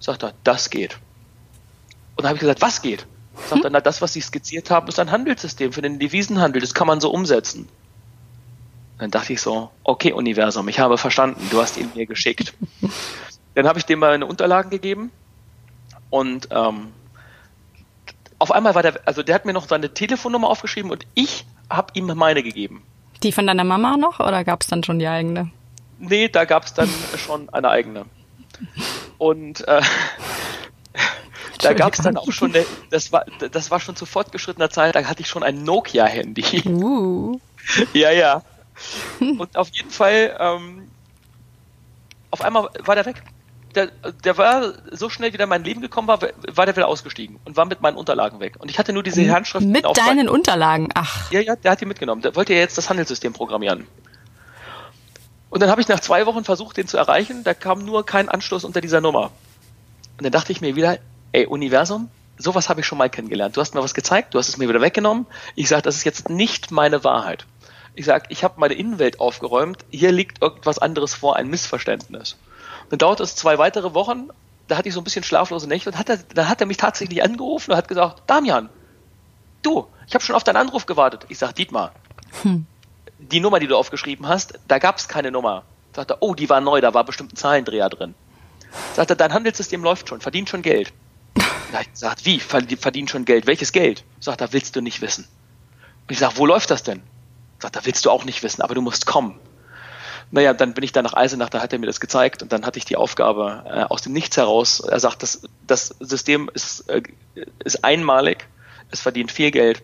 sagt 0.01 0.23
er, 0.23 0.35
das 0.45 0.71
geht. 0.71 0.99
Und 2.17 2.23
dann 2.23 2.29
habe 2.29 2.37
ich 2.37 2.41
gesagt, 2.41 2.63
was 2.63 2.83
geht? 2.83 3.07
Sagt 3.49 3.65
er, 3.65 3.71
na, 3.71 3.81
das, 3.81 4.03
was 4.03 4.13
Sie 4.13 4.21
skizziert 4.21 4.71
haben, 4.71 4.89
ist 4.89 4.99
ein 4.99 5.11
Handelssystem 5.11 5.73
für 5.73 5.83
den 5.83 5.99
Devisenhandel. 5.99 6.61
Das 6.61 6.75
kann 6.75 6.87
man 6.87 7.01
so 7.01 7.11
umsetzen. 7.11 7.69
Dann 8.99 9.13
dachte 9.13 9.33
ich 9.33 9.41
so, 9.41 9.71
okay, 9.85 10.13
Universum, 10.13 10.69
ich 10.69 10.81
habe 10.81 10.99
verstanden, 10.99 11.47
du 11.51 11.61
hast 11.61 11.77
ihn 11.77 11.91
mir 11.95 12.07
geschickt. 12.07 12.55
Dann 13.59 13.67
habe 13.67 13.81
ich 13.81 13.87
dem 13.87 13.99
meine 13.99 14.25
Unterlagen 14.25 14.71
gegeben 14.71 15.11
und 16.11 16.47
ähm, 16.53 16.93
auf 18.39 18.53
einmal 18.53 18.77
war 18.77 18.85
der, 18.85 19.01
also 19.05 19.25
der 19.25 19.35
hat 19.35 19.47
mir 19.47 19.53
noch 19.53 19.67
seine 19.67 19.93
Telefonnummer 19.93 20.49
aufgeschrieben 20.49 20.93
und 20.93 21.09
ich 21.17 21.45
habe 21.69 21.91
ihm 21.95 22.07
meine 22.07 22.45
gegeben. 22.45 22.85
Die 23.25 23.33
von 23.33 23.49
deiner 23.49 23.65
Mama 23.65 23.97
noch 23.97 24.21
oder 24.21 24.45
gab 24.45 24.63
es 24.63 24.69
dann 24.69 24.85
schon 24.85 25.01
die 25.01 25.09
eigene? 25.09 25.51
Nee, 25.99 26.29
da 26.29 26.45
gab 26.45 26.67
es 26.67 26.75
dann 26.75 26.89
schon 27.17 27.49
eine 27.49 27.69
eigene. 27.69 28.05
Und 29.19 29.67
äh, 29.67 29.83
da 31.61 31.73
gab 31.73 31.95
es 31.95 32.03
dann 32.03 32.17
auch 32.17 32.31
schon, 32.31 32.55
eine, 32.55 32.65
das 32.91 33.11
war, 33.11 33.27
das 33.51 33.73
war 33.73 33.81
schon 33.81 33.97
zu 33.97 34.07
fortgeschrittener 34.07 34.71
Zeit, 34.71 34.95
da 34.95 35.03
hatte 35.03 35.23
ich 35.23 35.29
schon 35.29 35.43
ein 35.43 35.65
Nokia-Handy. 35.65 36.63
Uh. 36.65 37.41
ja, 37.93 38.13
ja. 38.13 38.43
Und 39.19 39.57
auf 39.57 39.69
jeden 39.71 39.91
Fall, 39.91 40.37
ähm, 40.39 40.89
auf 42.31 42.43
einmal 42.43 42.69
war 42.85 42.95
der 42.95 43.05
weg 43.05 43.21
der, 43.75 43.87
der 44.25 44.39
war 44.39 44.73
so 44.93 45.09
schnell 45.09 45.33
wieder 45.33 45.45
in 45.45 45.51
mein 45.51 45.65
Leben 45.65 45.81
gekommen 45.81 46.09
war, 46.09 46.21
war 46.21 46.67
der 46.67 46.77
wieder 46.77 46.89
ausgestiegen 46.89 47.39
und 47.45 47.57
war 47.57 47.65
mit 47.65 47.81
meinen 47.81 47.97
Unterlagen 47.97 48.41
weg. 48.41 48.57
Und 48.59 48.71
ich 48.71 48.79
hatte 48.79 48.93
nur 48.93 49.03
diese 49.03 49.29
Handschrift. 49.31 49.67
Mit 49.67 49.85
deinen 49.97 50.29
Unterlagen, 50.29 50.89
ach. 50.95 51.31
Ja, 51.31 51.41
ja, 51.41 51.57
der 51.57 51.73
hat 51.73 51.81
die 51.81 51.87
mitgenommen. 51.87 52.23
Der 52.23 52.35
wollte 52.37 52.55
ja 52.55 52.61
jetzt 52.61 52.79
das 52.79 52.89
Handelssystem 52.91 53.33
programmieren. 53.33 53.87
Und 55.51 55.61
dann 55.61 55.71
habe 55.71 55.81
ich 55.81 55.89
nach 55.89 56.01
zwei 56.01 56.27
Wochen 56.27 56.45
versucht, 56.45 56.77
den 56.77 56.87
zu 56.89 56.97
erreichen. 56.99 57.45
Da 57.45 57.55
kam 57.55 57.85
nur 57.85 58.05
kein 58.05 58.29
Anschluss 58.29 58.65
unter 58.65 58.81
dieser 58.81 59.01
Nummer. 59.01 59.31
Und 60.19 60.25
dann 60.25 60.33
dachte 60.33 60.53
ich 60.53 60.61
mir 60.61 60.77
wieder, 60.77 60.99
ey, 61.33 61.47
Universum, 61.47 62.11
sowas 62.37 62.69
habe 62.69 62.81
ich 62.81 62.87
schon 62.87 62.99
mal 62.99 63.09
kennengelernt. 63.09 63.57
Du 63.57 63.61
hast 63.61 63.75
mir 63.75 63.83
was 63.83 63.95
gezeigt, 63.95 64.35
du 64.35 64.39
hast 64.39 64.49
es 64.49 64.59
mir 64.59 64.69
wieder 64.69 64.81
weggenommen. 64.81 65.27
Ich 65.55 65.69
sage, 65.69 65.83
das 65.83 65.97
ist 65.97 66.05
jetzt 66.05 66.29
nicht 66.29 66.71
meine 66.71 67.05
Wahrheit. 67.05 67.47
Ich 67.95 68.05
sage, 68.05 68.27
ich 68.29 68.45
habe 68.45 68.61
meine 68.61 68.75
Innenwelt 68.75 69.21
aufgeräumt. 69.21 69.85
Hier 69.91 70.13
liegt 70.13 70.43
irgendwas 70.43 70.79
anderes 70.79 71.15
vor, 71.15 71.37
ein 71.37 71.49
Missverständnis. 71.49 72.37
Dann 72.91 72.99
dauert 72.99 73.21
es 73.21 73.37
zwei 73.37 73.59
weitere 73.59 73.95
Wochen, 73.95 74.31
da 74.69 74.77
hatte 74.77 74.89
ich 74.89 74.95
so 74.95 75.01
ein 75.01 75.05
bisschen 75.05 75.25
schlaflose 75.25 75.67
Nächte 75.67 75.91
und 75.91 75.99
hat 75.99 76.09
er, 76.09 76.19
dann 76.19 76.49
hat 76.49 76.61
er 76.61 76.67
mich 76.67 76.77
tatsächlich 76.77 77.23
angerufen 77.23 77.71
und 77.73 77.77
hat 77.77 77.89
gesagt, 77.89 78.23
Damian, 78.27 78.69
du, 79.63 79.87
ich 80.07 80.15
habe 80.15 80.25
schon 80.25 80.37
auf 80.37 80.45
deinen 80.45 80.57
Anruf 80.57 80.87
gewartet. 80.87 81.27
Ich 81.29 81.39
sag, 81.39 81.53
Dietmar, 81.53 81.93
hm. 82.43 82.67
die 83.19 83.41
Nummer, 83.41 83.61
die 83.61 83.67
du 83.67 83.77
aufgeschrieben 83.77 84.29
hast, 84.29 84.59
da 84.69 84.79
gab 84.79 84.99
es 84.99 85.09
keine 85.09 85.31
Nummer. 85.31 85.65
Sagt 85.95 86.11
er, 86.11 86.19
oh, 86.21 86.35
die 86.35 86.49
war 86.49 86.61
neu, 86.61 86.81
da 86.81 86.95
war 86.95 87.05
bestimmt 87.05 87.33
ein 87.33 87.37
Zahlendreher 87.37 87.89
drin. 87.89 88.15
Sagt 88.95 89.11
er, 89.11 89.17
dein 89.17 89.33
Handelssystem 89.33 89.83
läuft 89.83 90.09
schon, 90.09 90.21
verdient 90.21 90.49
schon 90.49 90.63
Geld. 90.63 90.93
Da 91.71 91.83
ich 91.83 91.93
gesagt, 91.93 92.25
wie, 92.25 92.41
verdient 92.41 93.11
schon 93.11 93.27
Geld? 93.27 93.47
Welches 93.47 93.73
Geld? 93.73 94.03
Sagt 94.21 94.41
er, 94.41 94.55
willst 94.55 94.75
du 94.75 94.81
nicht 94.81 95.03
wissen. 95.03 95.25
Und 95.25 96.13
ich 96.13 96.19
sag, 96.19 96.39
wo 96.39 96.47
läuft 96.47 96.71
das 96.71 96.83
denn? 96.83 97.03
Sagt 97.59 97.77
er, 97.77 97.85
willst 97.85 98.07
du 98.07 98.11
auch 98.11 98.25
nicht 98.25 98.43
wissen, 98.43 98.63
aber 98.63 98.75
du 98.75 98.81
musst 98.81 99.05
kommen. 99.05 99.39
Naja, 100.31 100.53
dann 100.53 100.75
bin 100.75 100.85
ich 100.85 100.93
da 100.93 101.03
nach 101.03 101.15
Eisenach, 101.15 101.49
da 101.49 101.63
hat 101.63 101.73
er 101.73 101.79
mir 101.79 101.87
das 101.87 102.01
gezeigt 102.01 102.43
und 102.43 102.53
dann 102.53 102.67
hatte 102.67 102.79
ich 102.79 102.85
die 102.85 102.97
Aufgabe 102.97 103.65
äh, 103.67 103.83
aus 103.85 104.03
dem 104.03 104.13
Nichts 104.13 104.37
heraus. 104.37 104.81
Er 104.81 105.01
sagt, 105.01 105.23
das, 105.23 105.43
das 105.67 105.95
System 106.01 106.51
ist, 106.53 106.89
äh, 106.91 107.03
ist 107.65 107.85
einmalig, 107.85 108.47
es 108.91 109.01
verdient 109.01 109.33
viel 109.33 109.51
Geld 109.51 109.83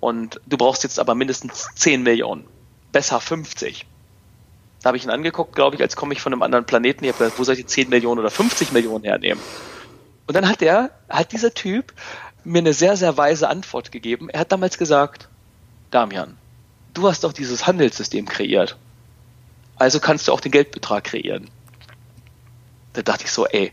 und 0.00 0.40
du 0.46 0.56
brauchst 0.58 0.82
jetzt 0.82 0.98
aber 0.98 1.14
mindestens 1.14 1.68
10 1.74 2.02
Millionen, 2.02 2.44
besser 2.92 3.20
50. 3.20 3.86
Da 4.82 4.88
habe 4.88 4.96
ich 4.96 5.04
ihn 5.04 5.10
angeguckt, 5.10 5.54
glaube 5.54 5.76
ich, 5.76 5.82
als 5.82 5.96
komme 5.96 6.12
ich 6.12 6.20
von 6.20 6.32
einem 6.32 6.42
anderen 6.42 6.64
Planeten. 6.64 7.04
Ich 7.04 7.10
habe 7.10 7.18
gesagt, 7.18 7.38
wo 7.38 7.44
soll 7.44 7.58
ich 7.58 7.66
10 7.66 7.88
Millionen 7.88 8.20
oder 8.20 8.30
50 8.30 8.72
Millionen 8.72 9.04
hernehmen? 9.04 9.42
Und 10.26 10.34
dann 10.34 10.48
hat 10.48 10.62
er, 10.62 10.90
hat 11.08 11.32
dieser 11.32 11.54
Typ 11.54 11.94
mir 12.44 12.60
eine 12.60 12.74
sehr, 12.74 12.96
sehr 12.96 13.16
weise 13.16 13.48
Antwort 13.48 13.90
gegeben. 13.90 14.28
Er 14.28 14.40
hat 14.40 14.52
damals 14.52 14.78
gesagt, 14.78 15.28
Damian, 15.90 16.36
du 16.94 17.08
hast 17.08 17.24
doch 17.24 17.32
dieses 17.32 17.66
Handelssystem 17.66 18.26
kreiert. 18.26 18.76
Also 19.78 20.00
kannst 20.00 20.28
du 20.28 20.32
auch 20.32 20.40
den 20.40 20.52
Geldbetrag 20.52 21.04
kreieren. 21.04 21.48
Da 22.94 23.02
dachte 23.02 23.24
ich 23.24 23.30
so, 23.30 23.46
ey, 23.46 23.72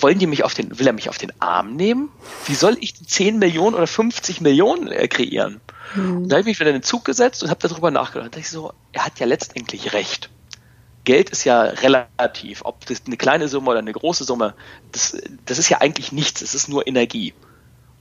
wollen 0.00 0.18
die 0.18 0.26
mich 0.26 0.44
auf 0.44 0.52
den, 0.52 0.78
will 0.78 0.86
er 0.86 0.92
mich 0.92 1.08
auf 1.08 1.16
den 1.16 1.32
Arm 1.40 1.76
nehmen? 1.76 2.10
Wie 2.46 2.54
soll 2.54 2.76
ich 2.80 2.94
10 2.94 3.38
Millionen 3.38 3.74
oder 3.74 3.86
50 3.86 4.40
Millionen 4.40 4.88
äh, 4.88 5.08
kreieren? 5.08 5.60
Mhm. 5.94 6.28
Da 6.28 6.36
habe 6.36 6.40
ich 6.40 6.46
mich 6.46 6.60
wieder 6.60 6.70
in 6.70 6.76
den 6.76 6.82
Zug 6.82 7.04
gesetzt 7.04 7.42
und 7.42 7.50
habe 7.50 7.66
darüber 7.66 7.90
nachgedacht. 7.90 8.26
Da 8.26 8.30
dachte 8.30 8.40
ich 8.40 8.50
so, 8.50 8.72
er 8.92 9.06
hat 9.06 9.20
ja 9.20 9.26
letztendlich 9.26 9.92
recht. 9.92 10.28
Geld 11.04 11.30
ist 11.30 11.44
ja 11.44 11.62
relativ, 11.62 12.62
ob 12.64 12.86
das 12.86 13.02
eine 13.06 13.16
kleine 13.16 13.48
Summe 13.48 13.70
oder 13.70 13.78
eine 13.78 13.92
große 13.92 14.24
Summe, 14.24 14.54
das, 14.92 15.16
das 15.44 15.58
ist 15.58 15.68
ja 15.68 15.80
eigentlich 15.80 16.12
nichts, 16.12 16.40
es 16.40 16.54
ist 16.54 16.68
nur 16.68 16.86
Energie. 16.86 17.34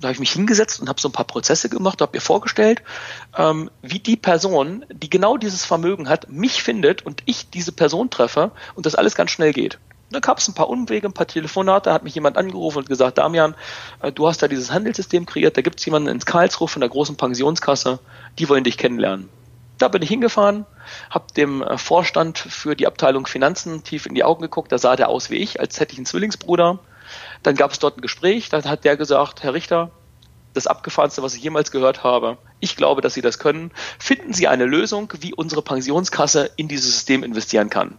Da 0.04 0.10
habe 0.10 0.16
ich 0.16 0.20
mich 0.20 0.34
hingesetzt 0.34 0.82
und 0.82 0.90
habe 0.90 1.00
so 1.00 1.08
ein 1.08 1.14
paar 1.14 1.24
Prozesse 1.24 1.70
gemacht, 1.70 2.02
habe 2.02 2.18
mir 2.18 2.22
vorgestellt, 2.22 2.84
ähm, 3.38 3.72
wie 3.82 4.00
die 4.00 4.18
Person, 4.18 4.84
die 4.92 5.10
genau 5.10 5.38
dieses 5.38 5.64
Vermögen 5.64 6.10
hat, 6.10 6.30
mich 6.30 6.62
findet 6.62 7.06
und 7.06 7.24
ich 7.26 7.50
diese 7.50 7.72
Person 7.72 8.10
treffe 8.10 8.52
und 8.76 8.86
das 8.86 8.96
alles 8.96 9.16
ganz 9.16 9.32
schnell 9.32 9.54
geht. 9.54 9.80
Da 10.12 10.20
gab 10.20 10.40
es 10.40 10.48
ein 10.50 10.56
paar 10.56 10.68
Umwege, 10.68 11.08
ein 11.08 11.14
paar 11.14 11.28
Telefonate, 11.28 11.90
da 11.90 11.94
hat 11.94 12.04
mich 12.04 12.16
jemand 12.16 12.36
angerufen 12.36 12.80
und 12.80 12.90
gesagt, 12.90 13.18
Damian, 13.18 13.56
äh, 14.02 14.12
du 14.12 14.28
hast 14.28 14.44
da 14.44 14.50
dieses 14.50 14.74
Handelssystem 14.74 15.26
kreiert, 15.26 15.56
da 15.56 15.62
gibt 15.62 15.80
es 15.80 15.86
jemanden 15.86 16.10
ins 16.10 16.26
Karlsruhe 16.26 16.68
von 16.68 16.82
der 16.82 16.90
großen 16.90 17.16
Pensionskasse, 17.16 18.00
die 18.40 18.50
wollen 18.50 18.66
dich 18.66 18.78
kennenlernen. 18.78 19.30
Da 19.78 19.88
bin 19.88 20.02
ich 20.02 20.10
hingefahren, 20.10 20.66
habe 21.12 21.28
dem 21.34 21.62
äh, 21.62 21.78
Vorstand 21.78 22.38
für 22.38 22.76
die 22.76 22.88
Abteilung 22.88 23.26
Finanzen 23.26 23.86
tief 23.86 24.06
in 24.06 24.16
die 24.16 24.26
Augen 24.26 24.42
geguckt, 24.42 24.74
da 24.74 24.78
sah 24.78 24.98
der 24.98 25.08
aus 25.08 25.30
wie 25.30 25.38
ich, 25.38 25.62
als 25.62 25.80
hätte 25.80 25.94
ich 25.94 26.00
einen 26.00 26.06
Zwillingsbruder 26.06 26.80
dann 27.44 27.56
gab 27.56 27.72
es 27.72 27.80
dort 27.80 27.98
ein 27.98 28.02
Gespräch, 28.02 28.50
dann 28.50 28.64
hat 28.64 28.84
der 28.84 28.98
gesagt, 28.98 29.44
Herr 29.44 29.54
Richter, 29.54 29.92
das 30.54 30.68
abgefahrenste, 30.68 31.24
was 31.24 31.36
ich 31.36 31.44
jemals 31.44 31.72
gehört 31.72 32.04
habe. 32.04 32.38
Ich 32.60 32.76
glaube, 32.76 33.02
dass 33.02 33.14
Sie 33.14 33.22
das 33.22 33.40
können. 33.40 33.72
Finden 34.00 34.34
Sie 34.34 34.48
eine 34.48 34.66
Lösung, 34.66 35.12
wie 35.20 35.34
unsere 35.34 35.62
Pensionskasse 35.62 36.52
in 36.56 36.68
dieses 36.68 36.92
System 36.92 37.24
investieren 37.24 37.70
kann. 37.70 37.98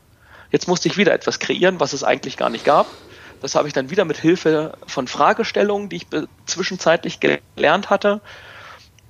Jetzt 0.51 0.69
musste 0.69 0.89
ich 0.89 0.97
wieder 0.97 1.13
etwas 1.13 1.41
kreieren, 1.41 1.81
was 1.81 1.93
es 1.93 2.05
eigentlich 2.05 2.37
gar 2.37 2.51
nicht 2.51 2.65
gab. 2.65 2.87
Das 3.43 3.57
habe 3.57 3.67
ich 3.67 3.75
dann 3.75 3.91
wieder 3.91 4.05
mit 4.05 4.19
Hilfe 4.19 4.79
von 4.87 5.09
Fragestellungen, 5.09 5.89
die 5.89 5.97
ich 5.97 6.07
zwischenzeitlich 6.47 7.19
gelernt 7.21 7.91
hatte, 7.91 8.21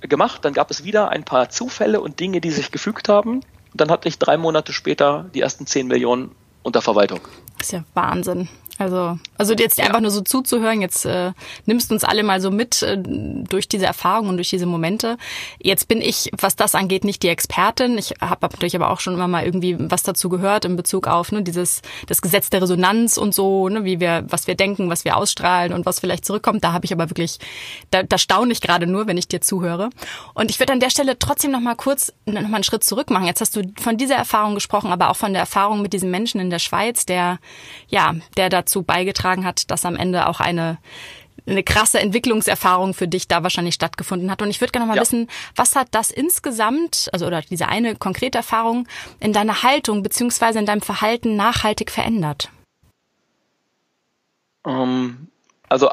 gemacht, 0.01 0.43
dann 0.43 0.53
gab 0.53 0.71
es 0.71 0.83
wieder 0.83 1.09
ein 1.09 1.23
paar 1.23 1.49
Zufälle 1.49 2.01
und 2.01 2.19
Dinge, 2.19 2.41
die 2.41 2.51
sich 2.51 2.71
gefügt 2.71 3.09
haben. 3.09 3.41
Dann 3.73 3.91
hatte 3.91 4.07
ich 4.07 4.19
drei 4.19 4.37
Monate 4.37 4.73
später 4.73 5.25
die 5.33 5.41
ersten 5.41 5.65
10 5.65 5.87
Millionen 5.87 6.31
unter 6.63 6.81
Verwaltung. 6.81 7.21
Das 7.57 7.67
ist 7.67 7.73
ja 7.73 7.83
Wahnsinn. 7.93 8.49
Also, 8.77 9.17
also 9.37 9.53
jetzt 9.53 9.77
ja. 9.77 9.85
einfach 9.85 10.01
nur 10.01 10.11
so 10.11 10.19
zuzuhören, 10.19 10.81
jetzt 10.81 11.05
äh, 11.05 11.31
nimmst 11.65 11.89
du 11.89 11.93
uns 11.93 12.03
alle 12.03 12.23
mal 12.23 12.41
so 12.41 12.51
mit 12.51 12.81
äh, 12.81 12.97
durch 12.97 13.69
diese 13.69 13.85
Erfahrungen 13.85 14.29
und 14.29 14.35
durch 14.35 14.49
diese 14.49 14.65
Momente. 14.65 15.17
Jetzt 15.59 15.87
bin 15.87 16.01
ich, 16.01 16.29
was 16.37 16.57
das 16.57 16.75
angeht, 16.75 17.05
nicht 17.05 17.23
die 17.23 17.29
Expertin. 17.29 17.97
Ich 17.97 18.15
habe 18.19 18.39
natürlich 18.41 18.75
aber 18.75 18.91
auch 18.91 18.99
schon 18.99 19.13
immer 19.13 19.29
mal 19.29 19.45
irgendwie 19.45 19.77
was 19.79 20.03
dazu 20.03 20.27
gehört 20.27 20.65
in 20.65 20.75
Bezug 20.75 21.07
auf 21.07 21.31
ne, 21.31 21.41
dieses 21.41 21.81
das 22.07 22.21
Gesetz 22.21 22.49
der 22.49 22.61
Resonanz 22.61 23.15
und 23.17 23.33
so, 23.33 23.69
ne, 23.69 23.85
wie 23.85 24.01
wir, 24.01 24.25
was 24.27 24.45
wir 24.45 24.55
denken, 24.55 24.89
was 24.89 25.05
wir 25.05 25.15
ausstrahlen 25.15 25.71
und 25.71 25.85
was 25.85 26.01
vielleicht 26.01 26.25
zurückkommt. 26.25 26.65
Da 26.65 26.73
habe 26.73 26.83
ich 26.83 26.91
aber 26.91 27.09
wirklich, 27.09 27.39
da, 27.91 28.03
da 28.03 28.17
staune 28.17 28.51
ich 28.51 28.59
gerade 28.59 28.87
nur, 28.87 29.07
wenn 29.07 29.17
ich 29.17 29.29
dir 29.29 29.39
zuhöre. 29.39 29.89
Und 30.33 30.51
ich 30.51 30.59
würde 30.59 30.73
an 30.73 30.81
der 30.81 30.89
Stelle 30.89 31.17
trotzdem 31.17 31.51
noch 31.51 31.61
mal 31.61 31.75
kurz 31.75 32.11
noch 32.25 32.41
mal 32.41 32.55
einen 32.55 32.63
Schritt 32.65 32.83
zurück 32.83 33.09
machen. 33.09 33.25
Jetzt 33.25 33.39
hast 33.39 33.55
du 33.55 33.61
von 33.79 33.95
dieser 33.95 34.15
Erfahrung 34.15 34.53
gesprochen, 34.53 34.91
aber 34.91 35.11
auch 35.11 35.15
von 35.15 35.31
der 35.31 35.39
Erfahrung 35.39 35.81
mit 35.81 35.93
diesem 35.93 36.11
Menschen 36.11 36.41
in 36.41 36.49
der 36.49 36.59
Schweiz, 36.59 37.05
der 37.05 37.39
ja, 37.87 38.15
der 38.35 38.49
da 38.49 38.64
dazu 38.65 38.83
beigetragen 38.83 39.45
hat, 39.45 39.69
dass 39.71 39.85
am 39.85 39.95
Ende 39.95 40.27
auch 40.27 40.39
eine 40.39 40.77
eine 41.47 41.63
krasse 41.63 41.99
Entwicklungserfahrung 41.99 42.93
für 42.93 43.07
dich 43.07 43.27
da 43.27 43.43
wahrscheinlich 43.43 43.75
stattgefunden 43.75 44.31
hat. 44.31 44.41
Und 44.41 44.49
ich 44.49 44.61
würde 44.61 44.71
gerne 44.71 44.87
mal 44.87 44.95
ja. 44.95 45.01
wissen, 45.01 45.27
was 45.55 45.75
hat 45.75 45.89
das 45.91 46.09
insgesamt, 46.09 47.09
also 47.13 47.27
oder 47.27 47.41
diese 47.41 47.67
eine 47.67 47.95
konkrete 47.95 48.37
Erfahrung 48.37 48.87
in 49.19 49.33
deiner 49.33 49.61
Haltung 49.61 50.01
beziehungsweise 50.01 50.59
in 50.59 50.65
deinem 50.65 50.81
Verhalten 50.81 51.35
nachhaltig 51.35 51.91
verändert? 51.91 52.49
Um, 54.63 54.73
ähm, 54.73 55.27
also 55.69 55.89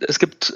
es 0.00 0.18
gibt, 0.18 0.54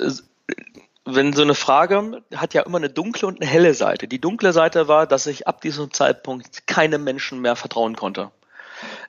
wenn 1.05 1.33
so 1.33 1.43
eine 1.43 1.55
Frage 1.55 2.23
hat 2.35 2.55
ja 2.55 2.63
immer 2.63 2.79
eine 2.79 2.91
dunkle 2.91 3.29
und 3.29 3.41
eine 3.41 3.51
helle 3.51 3.75
Seite. 3.75 4.09
Die 4.09 4.21
dunkle 4.21 4.53
Seite 4.53 4.89
war, 4.89 5.07
dass 5.07 5.27
ich 5.27 5.47
ab 5.47 5.61
diesem 5.61 5.93
Zeitpunkt 5.93 6.67
keinem 6.67 7.05
Menschen 7.05 7.41
mehr 7.41 7.57
vertrauen 7.57 7.97
konnte. 7.97 8.31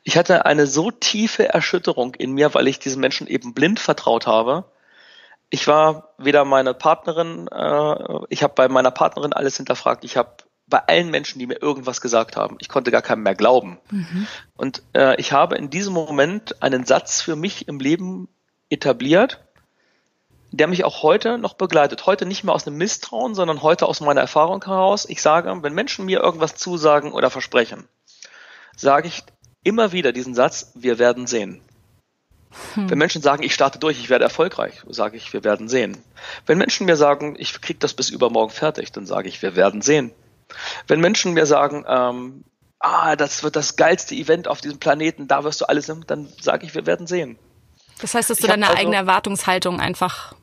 Ich 0.09 0.17
hatte 0.17 0.47
eine 0.47 0.65
so 0.65 0.89
tiefe 0.89 1.49
Erschütterung 1.49 2.15
in 2.15 2.31
mir, 2.31 2.55
weil 2.55 2.67
ich 2.67 2.79
diesen 2.79 2.99
Menschen 2.99 3.27
eben 3.27 3.53
blind 3.53 3.79
vertraut 3.79 4.25
habe. 4.25 4.65
Ich 5.51 5.67
war 5.67 6.15
weder 6.17 6.45
meine 6.45 6.73
Partnerin, 6.73 7.47
äh, 7.47 8.25
ich 8.29 8.41
habe 8.41 8.55
bei 8.55 8.67
meiner 8.69 8.89
Partnerin 8.89 9.33
alles 9.33 9.57
hinterfragt. 9.57 10.03
Ich 10.03 10.17
habe 10.17 10.31
bei 10.65 10.79
allen 10.79 11.11
Menschen, 11.11 11.37
die 11.37 11.45
mir 11.45 11.61
irgendwas 11.61 12.01
gesagt 12.01 12.37
haben, 12.37 12.57
ich 12.59 12.69
konnte 12.69 12.89
gar 12.89 13.03
keinem 13.03 13.21
mehr 13.21 13.35
glauben. 13.35 13.77
Mhm. 13.91 14.25
Und 14.57 14.81
äh, 14.95 15.15
ich 15.21 15.31
habe 15.31 15.55
in 15.57 15.69
diesem 15.69 15.93
Moment 15.93 16.59
einen 16.63 16.85
Satz 16.85 17.21
für 17.21 17.35
mich 17.35 17.67
im 17.67 17.79
Leben 17.79 18.29
etabliert, 18.71 19.43
der 20.49 20.65
mich 20.65 20.85
auch 20.85 21.03
heute 21.03 21.37
noch 21.37 21.53
begleitet. 21.53 22.07
Heute 22.07 22.25
nicht 22.25 22.43
mehr 22.43 22.55
aus 22.55 22.65
einem 22.65 22.77
Misstrauen, 22.77 23.35
sondern 23.35 23.61
heute 23.61 23.85
aus 23.85 24.01
meiner 24.01 24.21
Erfahrung 24.21 24.65
heraus. 24.65 25.05
Ich 25.07 25.21
sage, 25.21 25.55
wenn 25.61 25.75
Menschen 25.75 26.05
mir 26.05 26.19
irgendwas 26.19 26.55
zusagen 26.55 27.11
oder 27.11 27.29
versprechen, 27.29 27.87
sage 28.75 29.07
ich 29.07 29.23
immer 29.69 29.91
wieder 29.91 30.11
diesen 30.11 30.35
Satz, 30.35 30.71
wir 30.75 30.99
werden 30.99 31.27
sehen. 31.27 31.61
Hm. 32.73 32.89
Wenn 32.89 32.97
Menschen 32.97 33.21
sagen, 33.21 33.43
ich 33.43 33.53
starte 33.53 33.77
durch, 33.77 33.99
ich 33.99 34.09
werde 34.09 34.25
erfolgreich, 34.25 34.81
sage 34.89 35.15
ich, 35.15 35.31
wir 35.31 35.43
werden 35.43 35.69
sehen. 35.69 35.97
Wenn 36.47 36.57
Menschen 36.57 36.88
mir 36.88 36.97
sagen, 36.97 37.35
ich 37.38 37.61
kriege 37.61 37.79
das 37.79 37.93
bis 37.93 38.09
übermorgen 38.09 38.51
fertig, 38.51 38.91
dann 38.91 39.05
sage 39.05 39.29
ich, 39.29 39.41
wir 39.41 39.55
werden 39.55 39.81
sehen. 39.81 40.11
Wenn 40.88 40.99
Menschen 40.99 41.33
mir 41.33 41.45
sagen, 41.45 41.85
ähm, 41.88 42.43
ah, 42.79 43.15
das 43.15 43.43
wird 43.43 43.55
das 43.55 43.75
geilste 43.75 44.15
Event 44.15 44.47
auf 44.47 44.61
diesem 44.61 44.79
Planeten, 44.79 45.27
da 45.27 45.43
wirst 45.43 45.61
du 45.61 45.65
alles, 45.65 45.91
dann 46.07 46.27
sage 46.41 46.65
ich, 46.65 46.73
wir 46.73 46.88
werden 46.88 47.05
sehen. 47.05 47.38
Das 48.01 48.15
heißt, 48.15 48.29
dass 48.29 48.39
du 48.39 48.47
deine 48.47 48.67
also, 48.67 48.79
eigene 48.79 48.95
Erwartungshaltung 48.95 49.79
einfach, 49.79 50.33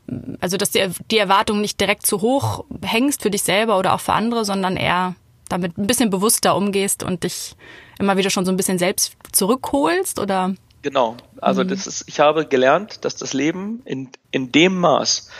also 0.40 0.56
dass 0.56 0.70
du 0.70 0.94
die 1.10 1.18
Erwartung 1.18 1.60
nicht 1.60 1.80
direkt 1.80 2.06
zu 2.06 2.20
hoch 2.20 2.64
hängst 2.84 3.22
für 3.22 3.30
dich 3.30 3.42
selber 3.42 3.78
oder 3.78 3.94
auch 3.94 4.00
für 4.00 4.12
andere, 4.12 4.44
sondern 4.44 4.76
eher 4.76 5.16
damit 5.48 5.78
ein 5.78 5.86
bisschen 5.86 6.10
bewusster 6.10 6.54
umgehst 6.54 7.02
und 7.02 7.24
dich 7.24 7.56
immer 7.98 8.16
wieder 8.16 8.30
schon 8.30 8.44
so 8.44 8.52
ein 8.52 8.56
bisschen 8.56 8.78
selbst 8.78 9.16
zurückholst 9.32 10.18
oder? 10.18 10.54
Genau. 10.82 11.16
Also 11.40 11.64
mhm. 11.64 11.68
das 11.68 11.86
ist, 11.86 12.04
ich 12.06 12.20
habe 12.20 12.46
gelernt, 12.46 13.04
dass 13.04 13.16
das 13.16 13.32
Leben 13.32 13.82
in, 13.84 14.10
in 14.30 14.52
dem 14.52 14.78
Maß 14.78 15.30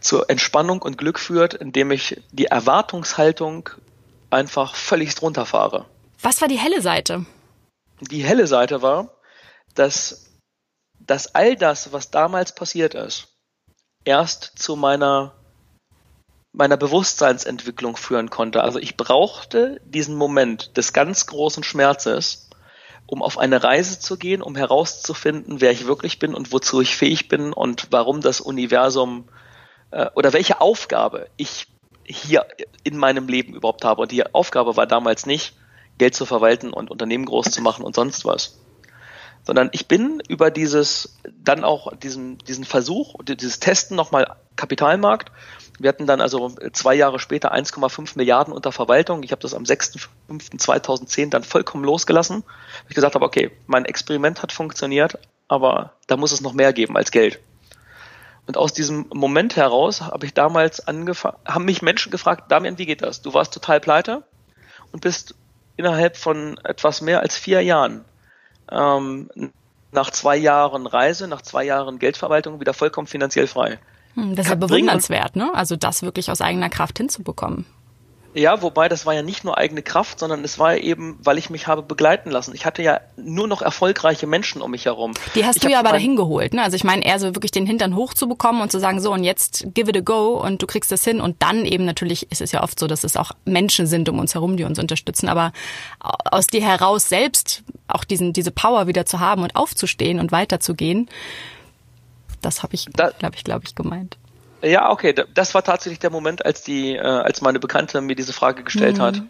zur 0.00 0.30
Entspannung 0.30 0.80
und 0.80 0.96
Glück 0.96 1.18
führt, 1.18 1.54
indem 1.54 1.90
ich 1.90 2.22
die 2.32 2.46
Erwartungshaltung 2.46 3.70
einfach 4.30 4.74
völlig 4.74 5.20
runterfahre. 5.20 5.86
Was 6.22 6.40
war 6.40 6.48
die 6.48 6.58
helle 6.58 6.80
Seite? 6.80 7.26
Die 8.00 8.24
helle 8.24 8.46
Seite 8.46 8.82
war, 8.82 9.10
dass, 9.74 10.30
dass 11.00 11.34
all 11.34 11.56
das, 11.56 11.92
was 11.92 12.10
damals 12.10 12.54
passiert 12.54 12.94
ist, 12.94 13.28
erst 14.04 14.58
zu 14.58 14.76
meiner 14.76 15.34
meiner 16.54 16.76
Bewusstseinsentwicklung 16.76 17.96
führen 17.96 18.30
konnte. 18.30 18.62
Also 18.62 18.78
ich 18.78 18.96
brauchte 18.96 19.80
diesen 19.84 20.14
Moment 20.14 20.76
des 20.76 20.92
ganz 20.92 21.26
großen 21.26 21.64
Schmerzes, 21.64 22.48
um 23.06 23.22
auf 23.22 23.38
eine 23.38 23.62
Reise 23.62 23.98
zu 23.98 24.16
gehen, 24.16 24.40
um 24.40 24.54
herauszufinden, 24.54 25.60
wer 25.60 25.72
ich 25.72 25.86
wirklich 25.86 26.20
bin 26.20 26.32
und 26.32 26.52
wozu 26.52 26.80
ich 26.80 26.96
fähig 26.96 27.28
bin 27.28 27.52
und 27.52 27.88
warum 27.90 28.20
das 28.20 28.40
Universum 28.40 29.28
äh, 29.90 30.06
oder 30.14 30.32
welche 30.32 30.60
Aufgabe 30.60 31.28
ich 31.36 31.66
hier 32.04 32.46
in 32.84 32.98
meinem 32.98 33.26
Leben 33.26 33.54
überhaupt 33.54 33.84
habe. 33.84 34.02
Und 34.02 34.12
die 34.12 34.24
Aufgabe 34.32 34.76
war 34.76 34.86
damals 34.86 35.26
nicht, 35.26 35.54
Geld 35.98 36.14
zu 36.14 36.24
verwalten 36.24 36.72
und 36.72 36.90
Unternehmen 36.90 37.24
groß 37.24 37.50
zu 37.50 37.62
machen 37.62 37.84
und 37.84 37.96
sonst 37.96 38.24
was. 38.24 38.60
Sondern 39.46 39.68
ich 39.72 39.88
bin 39.88 40.22
über 40.28 40.50
dieses, 40.50 41.18
dann 41.42 41.64
auch 41.64 41.94
diesen, 41.96 42.38
diesen 42.38 42.64
Versuch, 42.64 43.22
dieses 43.24 43.60
Testen 43.60 43.96
nochmal 43.96 44.36
Kapitalmarkt. 44.56 45.30
Wir 45.78 45.88
hatten 45.88 46.06
dann 46.06 46.20
also 46.20 46.54
zwei 46.72 46.94
Jahre 46.94 47.18
später 47.18 47.52
1,5 47.52 48.16
Milliarden 48.16 48.54
unter 48.54 48.72
Verwaltung. 48.72 49.22
Ich 49.22 49.32
habe 49.32 49.42
das 49.42 49.54
am 49.54 49.64
6.5.2010 49.64 51.30
dann 51.30 51.42
vollkommen 51.42 51.84
losgelassen. 51.84 52.44
Ich 52.88 52.94
gesagt 52.94 53.14
habe, 53.14 53.24
okay, 53.24 53.50
mein 53.66 53.84
Experiment 53.84 54.42
hat 54.42 54.52
funktioniert, 54.52 55.18
aber 55.48 55.92
da 56.06 56.16
muss 56.16 56.32
es 56.32 56.40
noch 56.40 56.52
mehr 56.52 56.72
geben 56.72 56.96
als 56.96 57.10
Geld. 57.10 57.40
Und 58.46 58.56
aus 58.56 58.72
diesem 58.72 59.06
Moment 59.12 59.56
heraus 59.56 60.02
habe 60.02 60.26
ich 60.26 60.34
damals 60.34 60.86
angefangen, 60.86 61.38
haben 61.46 61.64
mich 61.64 61.82
Menschen 61.82 62.12
gefragt, 62.12 62.52
Damian, 62.52 62.78
wie 62.78 62.86
geht 62.86 63.02
das? 63.02 63.22
Du 63.22 63.32
warst 63.34 63.54
total 63.54 63.80
pleite 63.80 64.22
und 64.92 65.00
bist 65.00 65.34
innerhalb 65.76 66.16
von 66.16 66.58
etwas 66.62 67.00
mehr 67.00 67.20
als 67.20 67.36
vier 67.36 67.62
Jahren 67.62 68.04
ähm, 68.70 69.28
nach 69.92 70.10
zwei 70.10 70.36
Jahren 70.36 70.86
Reise, 70.86 71.28
nach 71.28 71.42
zwei 71.42 71.64
Jahren 71.64 71.98
Geldverwaltung 71.98 72.60
wieder 72.60 72.74
vollkommen 72.74 73.06
finanziell 73.06 73.46
frei. 73.46 73.78
Hm, 74.14 74.34
das 74.36 74.46
ist 74.46 74.50
ja 74.50 74.56
bewundernswert, 74.56 75.36
ne? 75.36 75.52
Also 75.54 75.76
das 75.76 76.02
wirklich 76.02 76.30
aus 76.30 76.40
eigener 76.40 76.70
Kraft 76.70 76.98
hinzubekommen. 76.98 77.66
Ja, 78.34 78.62
wobei 78.62 78.88
das 78.88 79.06
war 79.06 79.14
ja 79.14 79.22
nicht 79.22 79.44
nur 79.44 79.56
eigene 79.56 79.82
Kraft, 79.82 80.18
sondern 80.18 80.42
es 80.42 80.58
war 80.58 80.76
eben, 80.76 81.18
weil 81.22 81.38
ich 81.38 81.50
mich 81.50 81.68
habe 81.68 81.82
begleiten 81.82 82.32
lassen. 82.32 82.52
Ich 82.54 82.66
hatte 82.66 82.82
ja 82.82 83.00
nur 83.16 83.46
noch 83.46 83.62
erfolgreiche 83.62 84.26
Menschen 84.26 84.60
um 84.60 84.72
mich 84.72 84.86
herum. 84.86 85.14
Die 85.36 85.44
hast 85.44 85.56
ich 85.56 85.62
du 85.62 85.70
ja 85.70 85.78
aber 85.78 85.90
dahin 85.90 86.16
geholt, 86.16 86.52
ne? 86.52 86.62
Also 86.62 86.74
ich 86.74 86.82
meine, 86.82 87.04
eher 87.04 87.20
so 87.20 87.34
wirklich 87.36 87.52
den 87.52 87.64
Hintern 87.64 87.94
hochzubekommen 87.94 88.60
und 88.60 88.72
zu 88.72 88.80
sagen, 88.80 89.00
so 89.00 89.12
und 89.12 89.22
jetzt 89.22 89.66
give 89.72 89.88
it 89.88 89.96
a 89.96 90.00
go 90.00 90.42
und 90.42 90.60
du 90.62 90.66
kriegst 90.66 90.90
das 90.90 91.04
hin 91.04 91.20
und 91.20 91.40
dann 91.42 91.64
eben 91.64 91.84
natürlich 91.84 92.30
ist 92.32 92.40
es 92.40 92.50
ja 92.50 92.64
oft 92.64 92.78
so, 92.78 92.88
dass 92.88 93.04
es 93.04 93.16
auch 93.16 93.30
Menschen 93.44 93.86
sind 93.86 94.08
um 94.08 94.18
uns 94.18 94.34
herum, 94.34 94.56
die 94.56 94.64
uns 94.64 94.80
unterstützen, 94.80 95.28
aber 95.28 95.52
aus 96.00 96.48
dir 96.48 96.62
heraus 96.62 97.08
selbst 97.08 97.62
auch 97.86 98.02
diesen 98.02 98.32
diese 98.32 98.50
Power 98.50 98.88
wieder 98.88 99.06
zu 99.06 99.20
haben 99.20 99.44
und 99.44 99.54
aufzustehen 99.54 100.18
und 100.18 100.32
weiterzugehen, 100.32 101.08
das 102.40 102.62
habe 102.64 102.74
ich, 102.74 102.86
glaube 102.86 103.36
ich, 103.36 103.44
glaube 103.44 103.64
ich, 103.64 103.74
gemeint. 103.74 104.18
Ja, 104.64 104.90
okay, 104.90 105.12
das 105.12 105.54
war 105.54 105.62
tatsächlich 105.62 105.98
der 105.98 106.10
Moment, 106.10 106.44
als 106.44 106.62
die, 106.62 106.96
äh, 106.96 107.00
als 107.00 107.42
meine 107.42 107.60
Bekannte 107.60 108.00
mir 108.00 108.16
diese 108.16 108.32
Frage 108.32 108.64
gestellt 108.64 108.96
mhm. 108.96 109.02
hat. 109.02 109.22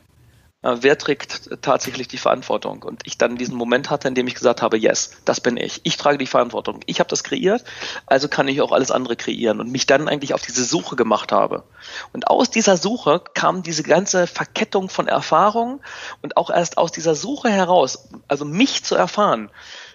Äh, 0.62 0.76
wer 0.80 0.96
trägt 0.96 1.60
tatsächlich 1.60 2.08
die 2.08 2.18
Verantwortung? 2.18 2.82
Und 2.82 3.02
ich 3.04 3.18
dann 3.18 3.36
diesen 3.36 3.56
Moment 3.56 3.90
hatte, 3.90 4.06
in 4.08 4.14
dem 4.14 4.28
ich 4.28 4.34
gesagt 4.34 4.62
habe, 4.62 4.78
yes, 4.78 5.10
das 5.24 5.40
bin 5.40 5.56
ich. 5.56 5.80
Ich 5.82 5.96
trage 5.96 6.18
die 6.18 6.26
Verantwortung. 6.26 6.80
Ich 6.86 7.00
habe 7.00 7.10
das 7.10 7.24
kreiert, 7.24 7.64
also 8.06 8.28
kann 8.28 8.48
ich 8.48 8.62
auch 8.62 8.70
alles 8.70 8.90
andere 8.90 9.16
kreieren 9.16 9.60
und 9.60 9.70
mich 9.70 9.86
dann 9.86 10.08
eigentlich 10.08 10.34
auf 10.34 10.42
diese 10.42 10.64
Suche 10.64 10.96
gemacht 10.96 11.32
habe. 11.32 11.64
Und 12.12 12.28
aus 12.28 12.48
dieser 12.48 12.76
Suche 12.76 13.20
kam 13.34 13.62
diese 13.62 13.82
ganze 13.82 14.26
Verkettung 14.26 14.88
von 14.88 15.08
Erfahrungen 15.08 15.80
und 16.22 16.36
auch 16.36 16.48
erst 16.48 16.78
aus 16.78 16.92
dieser 16.92 17.14
Suche 17.14 17.50
heraus, 17.50 18.08
also 18.28 18.44
mich 18.44 18.84
zu 18.84 18.94
erfahren, 18.94 19.50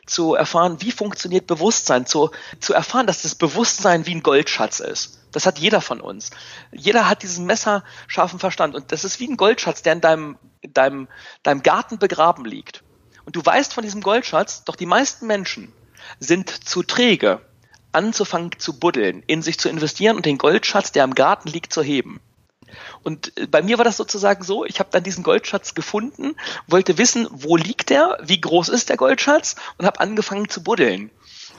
zu 0.10 0.36
erfahren, 0.36 0.82
wie 0.82 0.92
funktioniert 0.92 1.48
Bewusstsein, 1.48 2.06
zu, 2.06 2.32
zu 2.60 2.74
erfahren, 2.74 3.08
dass 3.08 3.22
das 3.22 3.36
Bewusstsein 3.36 4.06
wie 4.06 4.16
ein 4.16 4.24
Goldschatz 4.24 4.80
ist. 4.80 5.20
Das 5.32 5.46
hat 5.46 5.60
jeder 5.60 5.82
von 5.82 6.02
uns. 6.02 6.32
Jeder 6.72 7.08
hat 7.08 7.24
diesen 7.24 7.46
messerscharfen 7.46 8.40
Verstand 8.40 8.76
und 8.76 8.92
das 8.92 9.04
ist 9.04 9.20
wie 9.20 9.28
ein 9.28 9.38
Goldschatz, 9.38 9.82
der 9.82 9.94
in 9.94 10.02
deinem, 10.02 10.38
deinem, 10.62 11.08
deinem 11.44 11.64
Garten 11.64 12.00
begraben 12.00 12.46
liegt. 12.46 12.84
Und 13.26 13.36
du 13.36 13.46
weißt 13.46 13.74
von 13.74 13.84
diesem 13.84 14.02
Goldschatz, 14.02 14.64
doch 14.64 14.76
die 14.76 14.88
meisten 14.88 15.28
Menschen 15.28 15.72
sind 16.20 16.50
zu 16.50 16.82
träge, 16.84 17.42
anzufangen 17.92 18.52
zu 18.58 18.80
buddeln, 18.80 19.24
in 19.28 19.42
sich 19.42 19.60
zu 19.60 19.70
investieren 19.70 20.16
und 20.16 20.26
den 20.26 20.38
Goldschatz, 20.38 20.92
der 20.92 21.04
im 21.04 21.14
Garten 21.14 21.50
liegt, 21.50 21.74
zu 21.74 21.84
heben. 21.84 22.20
Und 23.04 23.38
äh, 23.38 23.48
bei 23.48 23.62
mir 23.62 23.78
war 23.78 23.86
das 23.86 23.98
sozusagen 23.98 24.44
so, 24.44 24.66
ich 24.66 24.80
habe 24.80 24.90
dann 24.92 25.04
diesen 25.04 25.24
Goldschatz 25.24 25.76
gefunden, 25.76 26.36
wollte 26.68 26.98
wissen, 26.98 27.28
wo 27.32 27.56
liegt 27.56 27.90
der, 27.90 28.18
wie 28.22 28.40
groß 28.40 28.70
ist 28.70 28.90
der 28.90 28.98
Goldschatz 28.98 29.56
und 29.78 29.86
habe 29.86 30.00
angefangen 30.00 30.50
zu 30.50 30.64
buddeln. 30.64 31.12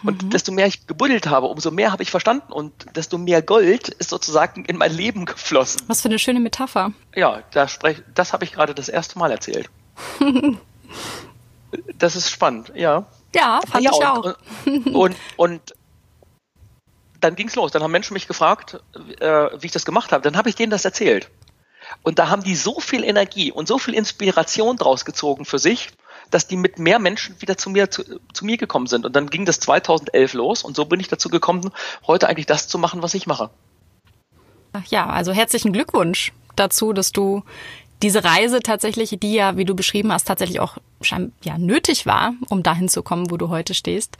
Und 0.03 0.23
mhm. 0.23 0.31
desto 0.31 0.53
mehr 0.53 0.67
ich 0.67 0.87
gebuddelt 0.87 1.27
habe, 1.27 1.47
umso 1.47 1.71
mehr 1.71 1.93
habe 1.93 2.03
ich 2.03 2.11
verstanden 2.11 2.53
und 2.53 2.73
desto 2.97 3.19
mehr 3.19 3.43
Gold 3.43 3.89
ist 3.89 4.11
sozusagen 4.11 4.65
in 4.65 4.77
mein 4.77 4.93
Leben 4.93 5.27
geflossen. 5.27 5.83
Was 5.89 6.01
für 6.01 6.09
eine 6.09 6.19
schöne 6.19 6.41
Metapher. 6.41 6.93
Ja, 7.15 7.43
da 7.53 7.69
sprech, 7.69 8.03
das 8.15 8.33
habe 8.33 8.45
ich 8.45 8.53
gerade 8.53 8.75
das 8.75 8.89
erste 8.89 9.19
Mal 9.19 9.31
erzählt. 9.31 9.69
das 11.99 12.17
ist 12.17 12.31
spannend, 12.31 12.73
ja. 12.75 13.07
Ja, 13.35 13.61
fand 13.69 13.85
ja, 13.85 13.91
ich 13.93 13.99
und, 13.99 14.07
auch. 14.07 14.37
Und, 14.65 14.87
und, 14.95 15.17
und 15.37 15.75
dann 17.21 17.37
ging's 17.37 17.55
los. 17.55 17.73
Dann 17.73 17.83
haben 17.83 17.93
Menschen 17.93 18.15
mich 18.15 18.27
gefragt, 18.27 18.81
äh, 19.21 19.49
wie 19.59 19.67
ich 19.67 19.73
das 19.73 19.85
gemacht 19.85 20.13
habe. 20.13 20.23
Dann 20.23 20.37
habe 20.37 20.49
ich 20.49 20.55
denen 20.55 20.71
das 20.71 20.85
erzählt. 20.85 21.31
Und 22.03 22.19
da 22.19 22.29
haben 22.29 22.43
die 22.43 22.55
so 22.55 22.81
viel 22.81 23.05
Energie 23.05 23.53
und 23.53 23.69
so 23.69 23.79
viel 23.79 23.95
Inspiration 23.95 24.77
draus 24.77 25.05
gezogen 25.05 25.45
für 25.45 25.59
sich, 25.59 25.91
dass 26.31 26.47
die 26.47 26.57
mit 26.57 26.79
mehr 26.79 26.99
Menschen 26.99 27.41
wieder 27.41 27.57
zu 27.59 27.71
mir, 27.71 27.91
zu, 27.91 28.05
zu 28.33 28.45
mir 28.45 28.57
gekommen 28.57 28.87
sind. 28.87 29.05
Und 29.05 29.17
dann 29.17 29.29
ging 29.29 29.45
das 29.45 29.61
2011 29.61 30.35
los 30.35 30.63
und 30.63 30.77
so 30.77 30.85
bin 30.85 31.01
ich 31.01 31.09
dazu 31.09 31.29
gekommen, 31.29 31.71
heute 32.07 32.29
eigentlich 32.29 32.47
das 32.47 32.69
zu 32.69 32.79
machen, 32.79 33.03
was 33.03 33.15
ich 33.15 33.27
mache. 33.27 33.51
Ja, 34.89 35.07
also 35.07 35.33
herzlichen 35.33 35.73
Glückwunsch 35.73 36.33
dazu, 36.55 36.93
dass 36.93 37.11
du 37.11 37.43
diese 38.03 38.25
Reise 38.25 38.61
tatsächlich, 38.61 39.17
die 39.21 39.35
ja, 39.35 39.57
wie 39.57 39.65
du 39.65 39.75
beschrieben 39.75 40.13
hast, 40.13 40.25
tatsächlich 40.25 40.61
auch 40.61 40.79
ja, 41.43 41.59
nötig 41.59 42.07
war, 42.07 42.33
um 42.49 42.63
dahin 42.63 42.89
zu 42.89 43.03
kommen, 43.03 43.31
wo 43.31 43.37
du 43.37 43.49
heute 43.49 43.75
stehst 43.75 44.17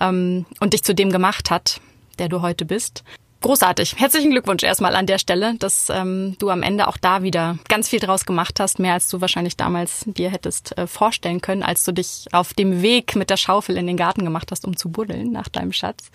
ähm, 0.00 0.46
und 0.60 0.72
dich 0.72 0.82
zu 0.82 0.94
dem 0.94 1.10
gemacht 1.10 1.50
hat, 1.50 1.80
der 2.18 2.28
du 2.28 2.42
heute 2.42 2.64
bist. 2.64 3.04
Großartig. 3.40 3.94
Herzlichen 3.98 4.32
Glückwunsch 4.32 4.64
erstmal 4.64 4.96
an 4.96 5.06
der 5.06 5.20
Stelle, 5.20 5.54
dass 5.60 5.90
ähm, 5.90 6.34
du 6.40 6.50
am 6.50 6.64
Ende 6.64 6.88
auch 6.88 6.96
da 6.96 7.22
wieder 7.22 7.56
ganz 7.68 7.88
viel 7.88 8.00
draus 8.00 8.24
gemacht 8.24 8.58
hast, 8.58 8.80
mehr 8.80 8.94
als 8.94 9.08
du 9.08 9.20
wahrscheinlich 9.20 9.56
damals 9.56 10.02
dir 10.06 10.28
hättest 10.28 10.76
äh, 10.76 10.88
vorstellen 10.88 11.40
können, 11.40 11.62
als 11.62 11.84
du 11.84 11.92
dich 11.92 12.24
auf 12.32 12.52
dem 12.52 12.82
Weg 12.82 13.14
mit 13.14 13.30
der 13.30 13.36
Schaufel 13.36 13.76
in 13.76 13.86
den 13.86 13.96
Garten 13.96 14.24
gemacht 14.24 14.50
hast, 14.50 14.64
um 14.66 14.76
zu 14.76 14.90
buddeln 14.90 15.30
nach 15.30 15.48
deinem 15.48 15.72
Schatz. 15.72 16.10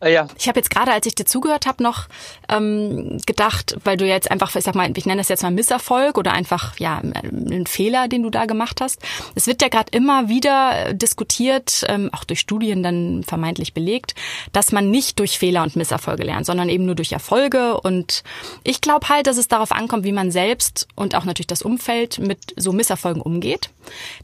Äh, 0.00 0.12
ja. 0.12 0.28
Ich 0.38 0.48
habe 0.48 0.58
jetzt 0.58 0.68
gerade, 0.68 0.92
als 0.92 1.06
ich 1.06 1.14
dir 1.14 1.24
zugehört 1.24 1.64
habe, 1.64 1.82
noch 1.82 2.08
ähm, 2.50 3.22
gedacht, 3.24 3.78
weil 3.84 3.96
du 3.96 4.06
jetzt 4.06 4.30
einfach, 4.30 4.54
ich 4.54 4.64
sag 4.64 4.74
mal, 4.74 4.92
ich 4.94 5.06
nenne 5.06 5.22
das 5.22 5.30
jetzt 5.30 5.42
mal 5.42 5.50
Misserfolg 5.50 6.18
oder 6.18 6.32
einfach 6.32 6.78
ja 6.78 6.98
ein 6.98 7.64
Fehler, 7.66 8.06
den 8.06 8.22
du 8.22 8.28
da 8.28 8.44
gemacht 8.44 8.82
hast. 8.82 9.00
Es 9.34 9.46
wird 9.46 9.62
ja 9.62 9.68
gerade 9.68 9.96
immer 9.96 10.28
wieder 10.28 10.92
diskutiert, 10.92 11.84
ähm, 11.88 12.10
auch 12.12 12.24
durch 12.24 12.40
Studien 12.40 12.82
dann 12.82 13.22
vermeintlich 13.22 13.72
belegt, 13.72 14.14
dass 14.52 14.72
man 14.72 14.90
nicht 14.90 15.18
durch 15.20 15.38
Fehler 15.38 15.62
und 15.62 15.74
Misserfolge 15.74 16.22
lernt, 16.22 16.44
sondern 16.44 16.65
sondern 16.66 16.74
eben 16.74 16.86
nur 16.86 16.94
durch 16.94 17.12
Erfolge. 17.12 17.80
Und 17.80 18.22
ich 18.64 18.80
glaube 18.80 19.08
halt, 19.08 19.26
dass 19.26 19.36
es 19.36 19.48
darauf 19.48 19.72
ankommt, 19.72 20.04
wie 20.04 20.12
man 20.12 20.30
selbst 20.30 20.88
und 20.94 21.14
auch 21.14 21.24
natürlich 21.24 21.46
das 21.46 21.62
Umfeld 21.62 22.18
mit 22.18 22.38
so 22.56 22.72
Misserfolgen 22.72 23.22
umgeht. 23.22 23.70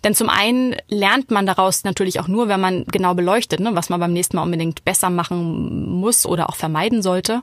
Denn 0.02 0.14
zum 0.14 0.28
einen 0.28 0.74
lernt 0.88 1.30
man 1.30 1.46
daraus 1.46 1.84
natürlich 1.84 2.18
auch 2.18 2.26
nur, 2.26 2.48
wenn 2.48 2.60
man 2.60 2.84
genau 2.86 3.14
beleuchtet, 3.14 3.60
ne, 3.60 3.70
was 3.74 3.90
man 3.90 4.00
beim 4.00 4.12
nächsten 4.12 4.36
Mal 4.36 4.42
unbedingt 4.42 4.84
besser 4.84 5.08
machen 5.08 5.88
muss 6.00 6.26
oder 6.26 6.48
auch 6.48 6.56
vermeiden 6.56 7.02
sollte. 7.02 7.42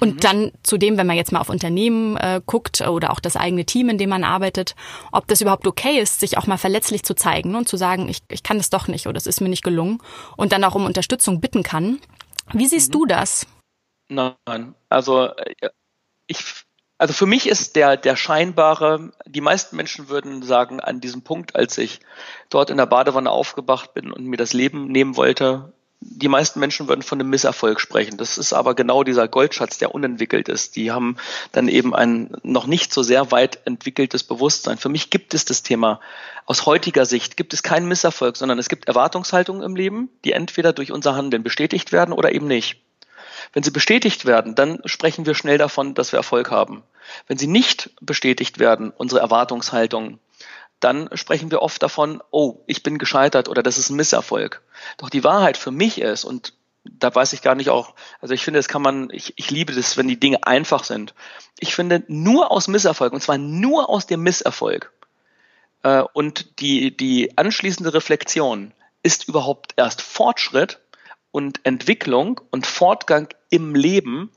Und 0.00 0.16
mhm. 0.16 0.20
dann 0.20 0.52
zudem, 0.64 0.96
wenn 0.96 1.06
man 1.06 1.16
jetzt 1.16 1.30
mal 1.30 1.40
auf 1.40 1.48
Unternehmen 1.48 2.16
äh, 2.16 2.40
guckt 2.44 2.80
oder 2.80 3.12
auch 3.12 3.20
das 3.20 3.36
eigene 3.36 3.64
Team, 3.64 3.88
in 3.88 3.98
dem 3.98 4.10
man 4.10 4.24
arbeitet, 4.24 4.74
ob 5.12 5.28
das 5.28 5.40
überhaupt 5.40 5.66
okay 5.68 6.00
ist, 6.00 6.18
sich 6.18 6.36
auch 6.38 6.48
mal 6.48 6.58
verletzlich 6.58 7.04
zu 7.04 7.14
zeigen 7.14 7.52
ne, 7.52 7.58
und 7.58 7.68
zu 7.68 7.76
sagen, 7.76 8.08
ich, 8.08 8.18
ich 8.28 8.42
kann 8.42 8.56
das 8.56 8.70
doch 8.70 8.88
nicht 8.88 9.06
oder 9.06 9.16
es 9.16 9.28
ist 9.28 9.40
mir 9.40 9.48
nicht 9.48 9.62
gelungen 9.62 10.00
und 10.36 10.50
dann 10.50 10.64
auch 10.64 10.74
um 10.74 10.86
Unterstützung 10.86 11.40
bitten 11.40 11.62
kann. 11.62 12.00
Wie 12.52 12.66
siehst 12.66 12.88
mhm. 12.88 12.98
du 12.98 13.06
das? 13.06 13.46
Nein, 14.08 14.74
also 14.88 15.28
äh, 15.36 15.70
ich, 16.26 16.38
also 16.98 17.12
für 17.12 17.26
mich 17.26 17.48
ist 17.48 17.76
der, 17.76 17.96
der 17.96 18.16
scheinbare, 18.16 19.12
die 19.26 19.40
meisten 19.40 19.76
Menschen 19.76 20.08
würden 20.08 20.42
sagen, 20.42 20.80
an 20.80 21.00
diesem 21.00 21.22
Punkt, 21.22 21.56
als 21.56 21.78
ich 21.78 22.00
dort 22.50 22.70
in 22.70 22.76
der 22.76 22.86
Badewanne 22.86 23.30
aufgewacht 23.30 23.94
bin 23.94 24.12
und 24.12 24.24
mir 24.26 24.36
das 24.36 24.52
Leben 24.52 24.86
nehmen 24.88 25.16
wollte, 25.16 25.72
die 26.06 26.28
meisten 26.28 26.60
Menschen 26.60 26.86
würden 26.86 27.02
von 27.02 27.18
einem 27.18 27.30
Misserfolg 27.30 27.80
sprechen. 27.80 28.18
Das 28.18 28.36
ist 28.36 28.52
aber 28.52 28.74
genau 28.74 29.04
dieser 29.04 29.26
Goldschatz, 29.26 29.78
der 29.78 29.94
unentwickelt 29.94 30.48
ist. 30.48 30.76
Die 30.76 30.92
haben 30.92 31.16
dann 31.52 31.66
eben 31.66 31.94
ein 31.94 32.36
noch 32.42 32.66
nicht 32.66 32.92
so 32.92 33.02
sehr 33.02 33.30
weit 33.30 33.66
entwickeltes 33.66 34.22
Bewusstsein. 34.22 34.76
Für 34.76 34.90
mich 34.90 35.08
gibt 35.08 35.32
es 35.32 35.46
das 35.46 35.62
Thema 35.62 36.00
aus 36.46 36.66
heutiger 36.66 37.06
Sicht 37.06 37.38
gibt 37.38 37.54
es 37.54 37.62
keinen 37.62 37.88
Misserfolg, 37.88 38.36
sondern 38.36 38.58
es 38.58 38.68
gibt 38.68 38.86
Erwartungshaltungen 38.86 39.62
im 39.62 39.76
Leben, 39.76 40.10
die 40.24 40.32
entweder 40.32 40.74
durch 40.74 40.92
unser 40.92 41.16
Handeln 41.16 41.42
bestätigt 41.42 41.90
werden 41.90 42.12
oder 42.12 42.32
eben 42.32 42.46
nicht. 42.46 42.80
Wenn 43.52 43.62
sie 43.62 43.70
bestätigt 43.70 44.24
werden, 44.24 44.54
dann 44.54 44.80
sprechen 44.84 45.26
wir 45.26 45.34
schnell 45.34 45.58
davon, 45.58 45.94
dass 45.94 46.12
wir 46.12 46.18
Erfolg 46.18 46.50
haben. 46.50 46.82
Wenn 47.26 47.38
sie 47.38 47.46
nicht 47.46 47.90
bestätigt 48.00 48.58
werden, 48.58 48.90
unsere 48.90 49.20
Erwartungshaltung, 49.20 50.18
dann 50.80 51.08
sprechen 51.14 51.50
wir 51.50 51.62
oft 51.62 51.82
davon, 51.82 52.22
oh, 52.30 52.60
ich 52.66 52.82
bin 52.82 52.98
gescheitert 52.98 53.48
oder 53.48 53.62
das 53.62 53.78
ist 53.78 53.90
ein 53.90 53.96
Misserfolg. 53.96 54.62
Doch 54.98 55.10
die 55.10 55.24
Wahrheit 55.24 55.56
für 55.56 55.70
mich 55.70 56.00
ist, 56.00 56.24
und 56.24 56.54
da 56.84 57.14
weiß 57.14 57.32
ich 57.32 57.42
gar 57.42 57.54
nicht 57.54 57.70
auch, 57.70 57.94
also 58.20 58.34
ich 58.34 58.44
finde, 58.44 58.58
das 58.58 58.68
kann 58.68 58.82
man, 58.82 59.08
ich, 59.10 59.32
ich 59.36 59.50
liebe 59.50 59.72
das, 59.72 59.96
wenn 59.96 60.08
die 60.08 60.20
Dinge 60.20 60.46
einfach 60.46 60.84
sind. 60.84 61.14
Ich 61.58 61.74
finde, 61.74 62.02
nur 62.08 62.50
aus 62.50 62.68
Misserfolg, 62.68 63.12
und 63.12 63.22
zwar 63.22 63.38
nur 63.38 63.88
aus 63.88 64.06
dem 64.06 64.22
Misserfolg 64.22 64.92
äh, 65.84 66.02
und 66.12 66.60
die, 66.60 66.96
die 66.96 67.38
anschließende 67.38 67.94
Reflexion 67.94 68.72
ist 69.02 69.28
überhaupt 69.28 69.74
erst 69.76 70.02
Fortschritt 70.02 70.80
und 71.34 71.58
Entwicklung 71.64 72.40
und 72.52 72.64
Fortgang 72.64 73.26
im 73.50 73.74
Leben 73.74 74.30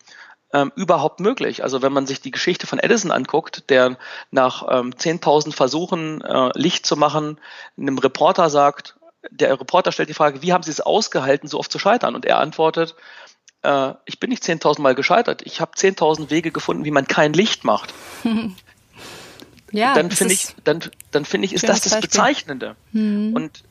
ähm, 0.51 0.71
überhaupt 0.75 1.19
möglich. 1.19 1.61
Also 1.61 1.83
wenn 1.83 1.93
man 1.93 2.07
sich 2.07 2.21
die 2.21 2.31
Geschichte 2.31 2.65
von 2.65 2.79
Edison 2.79 3.11
anguckt, 3.11 3.69
der 3.69 3.99
nach 4.31 4.63
ähm, 4.63 4.95
10.000 4.95 5.53
Versuchen 5.53 6.21
äh, 6.21 6.49
Licht 6.55 6.87
zu 6.87 6.97
machen, 6.97 7.39
einem 7.77 7.99
Reporter 7.99 8.49
sagt, 8.49 8.97
der 9.29 9.59
Reporter 9.59 9.91
stellt 9.91 10.09
die 10.09 10.15
Frage, 10.15 10.41
wie 10.41 10.53
haben 10.53 10.63
Sie 10.63 10.71
es 10.71 10.81
ausgehalten, 10.81 11.47
so 11.47 11.59
oft 11.59 11.71
zu 11.71 11.77
scheitern? 11.77 12.15
Und 12.15 12.25
er 12.25 12.39
antwortet, 12.39 12.95
äh, 13.61 13.91
ich 14.05 14.19
bin 14.19 14.31
nicht 14.31 14.41
10.000 14.41 14.81
Mal 14.81 14.95
gescheitert, 14.95 15.43
ich 15.45 15.61
habe 15.61 15.73
10.000 15.73 16.31
Wege 16.31 16.49
gefunden, 16.49 16.83
wie 16.83 16.91
man 16.91 17.05
kein 17.05 17.33
Licht 17.33 17.63
macht. 17.63 17.93
ja, 19.71 19.93
dann 19.93 20.09
finde 20.09 20.33
ich, 20.33 20.55
dann, 20.63 20.81
dann 21.11 21.25
finde 21.25 21.45
ich, 21.45 21.53
ist 21.53 21.69
das 21.69 21.81
das 21.81 21.91
Beispiel. 21.91 22.09
Bezeichnende. 22.09 22.75
Mhm. 22.91 23.35
Und 23.35 23.63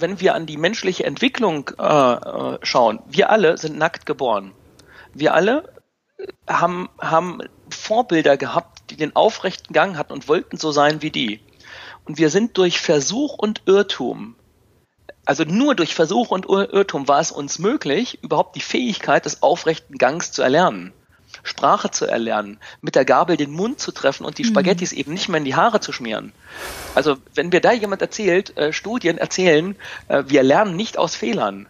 wenn 0.00 0.20
wir 0.20 0.34
an 0.34 0.46
die 0.46 0.56
menschliche 0.56 1.04
Entwicklung 1.04 1.70
äh, 1.78 1.82
äh, 1.82 2.58
schauen, 2.62 3.00
wir 3.06 3.30
alle 3.30 3.56
sind 3.56 3.78
nackt 3.78 4.06
geboren. 4.06 4.52
Wir 5.12 5.34
alle 5.34 5.72
haben, 6.48 6.88
haben 6.98 7.40
Vorbilder 7.70 8.36
gehabt, 8.36 8.90
die 8.90 8.96
den 8.96 9.14
aufrechten 9.16 9.72
Gang 9.72 9.96
hatten 9.96 10.12
und 10.12 10.28
wollten 10.28 10.56
so 10.56 10.72
sein 10.72 11.02
wie 11.02 11.10
die. 11.10 11.40
Und 12.04 12.18
wir 12.18 12.30
sind 12.30 12.58
durch 12.58 12.80
Versuch 12.80 13.34
und 13.38 13.62
Irrtum, 13.66 14.36
also 15.26 15.44
nur 15.44 15.74
durch 15.74 15.94
Versuch 15.94 16.30
und 16.30 16.46
Irrtum 16.46 17.08
war 17.08 17.20
es 17.20 17.32
uns 17.32 17.58
möglich, 17.58 18.22
überhaupt 18.22 18.56
die 18.56 18.60
Fähigkeit 18.60 19.24
des 19.24 19.42
aufrechten 19.42 19.96
Gangs 19.96 20.32
zu 20.32 20.42
erlernen. 20.42 20.92
Sprache 21.44 21.90
zu 21.90 22.06
erlernen, 22.06 22.58
mit 22.80 22.96
der 22.96 23.04
Gabel 23.04 23.36
den 23.36 23.52
Mund 23.52 23.78
zu 23.78 23.92
treffen 23.92 24.24
und 24.24 24.38
die 24.38 24.42
mhm. 24.44 24.48
Spaghettis 24.48 24.92
mhm. 24.92 24.98
eben 24.98 25.12
nicht 25.12 25.28
mehr 25.28 25.38
in 25.38 25.44
die 25.44 25.54
Haare 25.54 25.80
zu 25.80 25.92
schmieren. 25.92 26.32
Also 26.94 27.16
wenn 27.34 27.50
mir 27.50 27.60
da 27.60 27.72
jemand 27.72 28.02
erzählt, 28.02 28.56
äh, 28.56 28.72
Studien 28.72 29.18
erzählen, 29.18 29.76
äh, 30.08 30.24
wir 30.26 30.42
lernen 30.42 30.74
nicht 30.74 30.98
aus 30.98 31.14
Fehlern, 31.14 31.66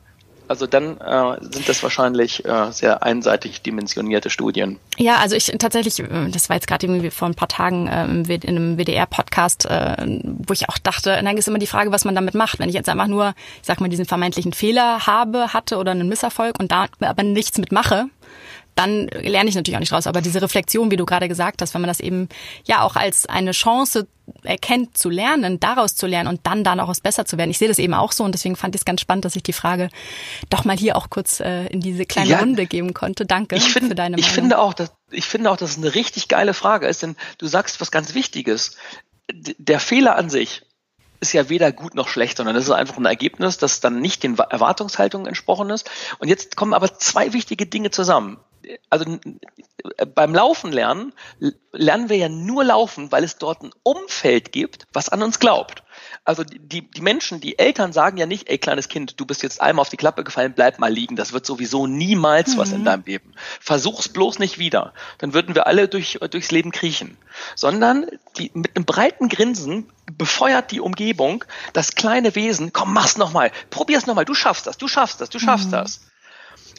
also 0.47 0.67
dann 0.67 0.99
äh, 0.99 1.37
sind 1.41 1.69
das 1.69 1.83
wahrscheinlich 1.83 2.45
äh, 2.45 2.71
sehr 2.71 3.03
einseitig 3.03 3.63
dimensionierte 3.63 4.29
Studien. 4.29 4.79
Ja, 4.99 5.17
also 5.17 5.37
ich 5.37 5.47
tatsächlich, 5.59 5.99
äh, 6.01 6.29
das 6.31 6.49
war 6.49 6.57
jetzt 6.57 6.67
gerade 6.67 6.87
irgendwie 6.87 7.11
vor 7.11 7.29
ein 7.29 7.35
paar 7.35 7.49
Tagen 7.49 7.87
äh, 7.87 8.05
in 8.05 8.49
einem 8.49 8.77
WDR-Podcast, 8.77 9.65
äh, 9.65 9.97
wo 10.47 10.53
ich 10.53 10.69
auch 10.69 10.77
dachte, 10.79 11.19
dann 11.23 11.37
ist 11.39 11.49
immer 11.49 11.59
die 11.59 11.67
Frage, 11.67 11.93
was 11.93 12.05
man 12.05 12.15
damit 12.15 12.35
macht. 12.35 12.59
Wenn 12.59 12.69
ich 12.69 12.75
jetzt 12.75 12.91
einfach 12.91 13.07
nur, 13.07 13.35
ich 13.63 13.67
sag 13.67 13.81
mal, 13.81 13.89
diesen 13.89 14.05
vermeintlichen 14.05 14.53
Fehler 14.53 15.07
habe, 15.07 15.55
hatte 15.55 15.79
oder 15.79 15.93
einen 15.93 16.09
Misserfolg 16.09 16.61
und 16.61 16.71
da 16.71 16.87
aber 17.01 17.23
nichts 17.23 17.57
mitmache, 17.57 18.07
dann 18.75 19.07
lerne 19.09 19.49
ich 19.49 19.55
natürlich 19.55 19.77
auch 19.77 19.81
nicht 19.81 19.93
raus. 19.93 20.07
Aber 20.07 20.21
diese 20.21 20.43
Reflexion, 20.43 20.91
wie 20.91 20.97
du 20.97 21.07
gerade 21.07 21.29
gesagt 21.29 21.63
hast, 21.63 21.75
wenn 21.75 21.81
man 21.81 21.89
das 21.89 22.01
eben 22.01 22.29
ja 22.65 22.83
auch 22.83 22.97
als 22.97 23.27
eine 23.27 23.53
Chance 23.53 24.07
erkennt 24.43 24.97
zu 24.97 25.11
lernen, 25.11 25.61
daraus 25.61 25.97
zu 25.97 26.07
lernen 26.07 26.29
und 26.29 26.41
dann 26.45 26.81
auch 26.81 26.89
was 26.89 27.01
besser 27.01 27.27
zu 27.27 27.37
werden. 27.37 27.51
Ich 27.51 27.59
sehe 27.59 27.69
das 27.69 27.79
eben 27.79 27.95
auch 27.95 28.13
so 28.13 28.25
und 28.25 28.33
deswegen 28.33 28.57
fand 28.57 28.75
ich 28.75 28.81
es 28.81 28.85
ganz 28.85 29.01
spannend, 29.01 29.25
dass 29.25 29.37
ich 29.37 29.43
die 29.43 29.53
Frage 29.53 29.91
doch 30.51 30.65
mal 30.65 30.77
hier 30.77 30.97
auch 30.97 31.11
kurz 31.11 31.41
äh, 31.41 31.67
in 31.67 31.81
diese 31.81 32.07
kleine 32.07 32.31
ja, 32.31 32.39
Runde 32.39 32.67
geben 32.67 32.95
konnte. 32.95 33.27
Danke 33.27 33.57
ich 33.57 33.65
find, 33.65 33.89
für 33.89 33.95
deine 33.95 34.17
Meinung. 34.17 34.27
Ich 34.27 34.33
finde 34.33 34.59
auch, 34.59 34.75
dass 34.75 34.93
ich 35.11 35.27
finde 35.27 35.51
auch, 35.51 35.57
dass 35.57 35.73
es 35.73 35.79
eine 35.79 35.95
richtig 35.95 36.29
geile 36.29 36.55
Frage 36.55 36.87
ist, 36.87 37.03
denn 37.03 37.17
du 37.39 37.47
sagst 37.47 37.81
was 37.81 37.91
ganz 37.91 38.15
Wichtiges. 38.15 38.77
Der 39.31 39.81
Fehler 39.81 40.17
an 40.17 40.31
sich 40.31 40.63
ist 41.21 41.33
ja 41.33 41.49
weder 41.49 41.73
gut 41.73 41.95
noch 41.95 42.09
schlecht, 42.09 42.37
sondern 42.37 42.57
es 42.57 42.65
ist 42.65 42.71
einfach 42.71 42.97
ein 42.97 43.07
Ergebnis, 43.07 43.59
das 43.59 43.81
dann 43.81 44.01
nicht 44.01 44.23
den 44.23 44.37
Erwartungshaltungen 44.37 45.27
entsprochen 45.27 45.71
ist. 45.71 45.89
Und 46.19 46.29
jetzt 46.29 46.57
kommen 46.57 46.75
aber 46.75 46.99
zwei 46.99 47.33
wichtige 47.33 47.67
Dinge 47.67 47.91
zusammen 47.91 48.39
also 48.91 49.19
beim 50.15 50.35
Laufen 50.35 50.73
lernen, 50.73 51.13
lernen 51.73 52.09
wir 52.09 52.17
ja 52.17 52.29
nur 52.29 52.65
laufen, 52.65 53.13
weil 53.13 53.25
es 53.25 53.39
dort 53.39 53.63
ein 53.63 53.71
Umfeld 53.83 54.53
gibt, 54.53 54.87
was 54.93 55.09
an 55.09 55.23
uns 55.23 55.39
glaubt. 55.39 55.83
Also 56.25 56.43
die, 56.45 56.91
die 56.91 57.01
Menschen, 57.03 57.41
die 57.41 57.59
Eltern 57.59 57.93
sagen 57.93 58.17
ja 58.17 58.27
nicht, 58.27 58.49
ey 58.49 58.59
kleines 58.59 58.89
Kind, 58.89 59.21
du 59.21 59.27
bist 59.27 59.43
jetzt 59.43 59.61
einmal 59.61 59.83
auf 59.83 59.91
die 59.91 59.97
Klappe 59.97 60.25
gefallen, 60.25 60.55
bleib 60.55 60.79
mal 60.79 60.93
liegen. 60.93 61.17
Das 61.17 61.33
wird 61.33 61.45
sowieso 61.45 61.87
niemals 61.87 62.55
mhm. 62.55 62.59
was 62.59 62.73
in 62.73 62.81
mhm. 62.81 62.85
deinem 62.85 63.05
Leben. 63.05 63.35
Versuch's 63.61 64.09
bloß 64.09 64.39
nicht 64.39 64.59
wieder. 64.59 64.95
Dann 65.19 65.35
würden 65.35 65.55
wir 65.55 65.67
alle 65.67 65.89
durch, 65.89 66.19
durchs 66.31 66.51
Leben 66.51 66.71
kriechen. 66.71 67.17
Sondern 67.55 68.07
die, 68.39 68.51
mit 68.55 68.77
einem 68.77 68.85
breiten 68.85 69.29
Grinsen 69.29 69.91
befeuert 70.17 70.71
die 70.71 70.81
Umgebung 70.81 71.45
das 71.73 71.95
kleine 71.95 72.35
Wesen, 72.35 72.73
komm, 72.73 72.93
mach's 72.93 73.17
nochmal, 73.17 73.51
probier's 73.71 74.07
nochmal, 74.07 74.25
du 74.25 74.35
schaffst 74.35 74.67
das, 74.67 74.79
du 74.79 74.89
schaffst 74.89 75.21
das, 75.21 75.31
du 75.31 75.39
schaffst 75.39 75.69
mhm. 75.69 75.73
das. 75.73 76.01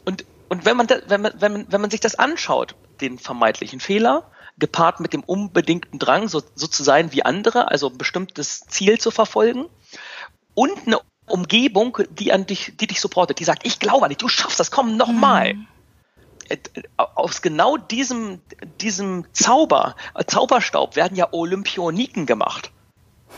Und, 0.05 0.25
und 0.49 0.65
wenn 0.65 0.77
man, 0.77 0.87
da, 0.87 0.97
wenn, 1.07 1.21
man, 1.21 1.33
wenn, 1.39 1.51
man, 1.51 1.65
wenn 1.69 1.81
man 1.81 1.89
sich 1.89 1.99
das 1.99 2.15
anschaut, 2.15 2.75
den 3.01 3.19
vermeintlichen 3.19 3.79
Fehler, 3.79 4.29
gepaart 4.57 4.99
mit 4.99 5.13
dem 5.13 5.23
unbedingten 5.23 5.99
Drang, 5.99 6.27
so, 6.27 6.41
so 6.55 6.67
zu 6.67 6.83
sein 6.83 7.11
wie 7.11 7.23
andere, 7.23 7.69
also 7.71 7.89
ein 7.89 7.97
bestimmtes 7.97 8.61
Ziel 8.61 8.99
zu 8.99 9.11
verfolgen 9.11 9.65
und 10.53 10.87
eine 10.87 10.99
Umgebung, 11.27 11.97
die 12.11 12.31
an 12.31 12.45
dich, 12.45 12.73
die 12.77 12.87
dich 12.87 13.01
supportet, 13.01 13.39
die 13.39 13.43
sagt, 13.43 13.65
ich 13.65 13.79
glaube 13.79 14.05
an 14.05 14.09
dich, 14.09 14.17
du 14.17 14.27
schaffst 14.27 14.59
das, 14.59 14.71
komm 14.71 14.95
nochmal. 14.95 15.55
Mhm. 15.55 15.67
Aus 16.95 17.41
genau 17.41 17.75
diesem, 17.75 18.39
diesem 18.79 19.25
Zauber, 19.33 19.95
äh, 20.13 20.23
Zauberstaub 20.25 20.95
werden 20.95 21.17
ja 21.17 21.33
Olympioniken 21.33 22.27
gemacht. 22.27 22.71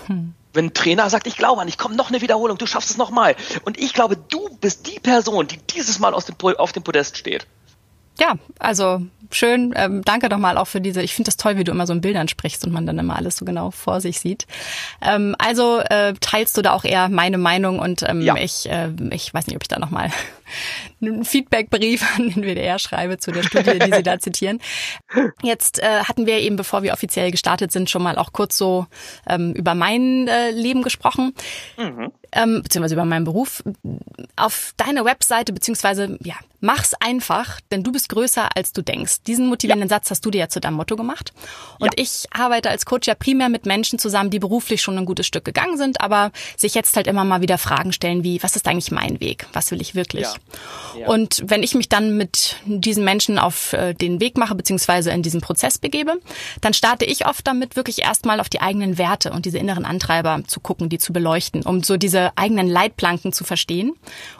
Hm. 0.07 0.33
Wenn 0.57 0.65
ein 0.65 0.73
Trainer 0.73 1.07
sagt, 1.11 1.27
ich 1.27 1.37
glaube 1.37 1.61
an 1.61 1.67
dich, 1.67 1.77
komm 1.77 1.95
noch 1.95 2.09
eine 2.09 2.19
Wiederholung, 2.19 2.57
du 2.57 2.65
schaffst 2.65 2.89
es 2.89 2.97
nochmal. 2.97 3.35
Und 3.63 3.77
ich 3.79 3.93
glaube, 3.93 4.17
du 4.17 4.49
bist 4.59 4.87
die 4.87 4.99
Person, 4.99 5.47
die 5.47 5.57
dieses 5.57 5.99
Mal 5.99 6.15
dem, 6.25 6.35
auf 6.57 6.71
dem 6.71 6.81
Podest 6.81 7.15
steht. 7.15 7.45
Ja, 8.19 8.33
also 8.57 9.03
schön. 9.29 9.73
Ähm, 9.75 10.01
danke 10.03 10.29
nochmal 10.29 10.57
auch 10.57 10.65
für 10.65 10.81
diese. 10.81 11.03
Ich 11.03 11.13
finde 11.13 11.27
das 11.27 11.37
toll, 11.37 11.57
wie 11.57 11.63
du 11.63 11.71
immer 11.71 11.85
so 11.85 11.93
in 11.93 12.01
Bildern 12.01 12.27
sprichst 12.27 12.65
und 12.65 12.73
man 12.73 12.87
dann 12.87 12.97
immer 12.97 13.15
alles 13.15 13.37
so 13.37 13.45
genau 13.45 13.69
vor 13.69 14.01
sich 14.01 14.19
sieht. 14.19 14.47
Ähm, 14.99 15.35
also 15.37 15.79
äh, 15.81 16.15
teilst 16.19 16.57
du 16.57 16.63
da 16.63 16.73
auch 16.73 16.83
eher 16.83 17.09
meine 17.09 17.37
Meinung 17.37 17.77
und 17.77 18.01
ähm, 18.01 18.21
ja. 18.21 18.35
ich, 18.35 18.67
äh, 18.67 18.89
ich 19.11 19.31
weiß 19.31 19.45
nicht, 19.45 19.55
ob 19.55 19.61
ich 19.61 19.67
da 19.67 19.77
nochmal 19.77 20.09
einen 21.01 21.25
Feedbackbrief 21.25 22.03
an 22.17 22.29
den 22.29 22.43
WDR 22.43 22.79
schreibe 22.79 23.17
zu 23.17 23.31
der 23.31 23.43
Studie, 23.43 23.79
die 23.79 23.93
Sie 23.93 24.03
da 24.03 24.19
zitieren. 24.19 24.59
Jetzt 25.41 25.79
äh, 25.79 26.03
hatten 26.03 26.25
wir 26.25 26.39
eben, 26.39 26.55
bevor 26.55 26.83
wir 26.83 26.93
offiziell 26.93 27.31
gestartet 27.31 27.71
sind, 27.71 27.89
schon 27.89 28.03
mal 28.03 28.17
auch 28.17 28.33
kurz 28.33 28.57
so 28.57 28.87
ähm, 29.27 29.53
über 29.53 29.75
mein 29.75 30.27
äh, 30.27 30.51
Leben 30.51 30.83
gesprochen. 30.83 31.33
Mhm 31.77 32.11
ähm, 32.31 32.61
beziehungsweise 32.61 32.95
über 32.95 33.05
meinen 33.05 33.23
Beruf, 33.23 33.63
auf 34.35 34.73
deine 34.77 35.05
Webseite, 35.05 35.53
beziehungsweise, 35.53 36.17
ja, 36.23 36.35
mach's 36.59 36.93
einfach, 36.93 37.61
denn 37.71 37.83
du 37.83 37.91
bist 37.91 38.09
größer, 38.09 38.49
als 38.55 38.73
du 38.73 38.81
denkst. 38.81 39.23
Diesen 39.25 39.47
motivierenden 39.47 39.89
ja. 39.89 39.95
Satz 39.95 40.11
hast 40.11 40.25
du 40.25 40.31
dir 40.31 40.39
ja 40.39 40.49
zu 40.49 40.59
deinem 40.59 40.75
Motto 40.75 40.95
gemacht. 40.95 41.33
Und 41.79 41.97
ja. 41.97 42.03
ich 42.03 42.25
arbeite 42.31 42.69
als 42.69 42.85
Coach 42.85 43.07
ja 43.07 43.15
primär 43.15 43.49
mit 43.49 43.65
Menschen 43.65 43.99
zusammen, 43.99 44.29
die 44.29 44.39
beruflich 44.39 44.81
schon 44.81 44.97
ein 44.97 45.05
gutes 45.05 45.27
Stück 45.27 45.45
gegangen 45.45 45.77
sind, 45.77 46.01
aber 46.01 46.31
sich 46.55 46.73
jetzt 46.73 46.95
halt 46.95 47.07
immer 47.07 47.23
mal 47.23 47.41
wieder 47.41 47.57
Fragen 47.57 47.93
stellen 47.93 48.23
wie, 48.23 48.41
was 48.43 48.55
ist 48.55 48.67
eigentlich 48.67 48.91
mein 48.91 49.19
Weg? 49.19 49.47
Was 49.53 49.71
will 49.71 49.81
ich 49.81 49.95
wirklich? 49.95 50.23
Ja. 50.23 50.33
Und 51.07 51.43
wenn 51.45 51.63
ich 51.63 51.75
mich 51.75 51.89
dann 51.89 52.17
mit 52.17 52.55
diesen 52.65 53.03
Menschen 53.03 53.39
auf 53.39 53.73
äh, 53.73 53.93
den 53.93 54.19
Weg 54.19 54.37
mache, 54.37 54.55
beziehungsweise 54.55 55.11
in 55.11 55.21
diesen 55.21 55.41
Prozess 55.41 55.77
begebe, 55.77 56.19
dann 56.61 56.73
starte 56.73 57.05
ich 57.05 57.25
oft 57.25 57.45
damit, 57.47 57.75
wirklich 57.75 58.03
erstmal 58.03 58.39
auf 58.39 58.49
die 58.49 58.61
eigenen 58.61 58.97
Werte 58.97 59.31
und 59.31 59.45
diese 59.45 59.57
inneren 59.57 59.85
Antreiber 59.85 60.41
zu 60.47 60.59
gucken, 60.59 60.89
die 60.89 60.97
zu 60.97 61.13
beleuchten, 61.13 61.63
um 61.63 61.83
so 61.83 61.97
diese 61.97 62.31
eigenen 62.37 62.67
Leitplanken 62.67 63.33
zu 63.33 63.43
verstehen 63.43 63.93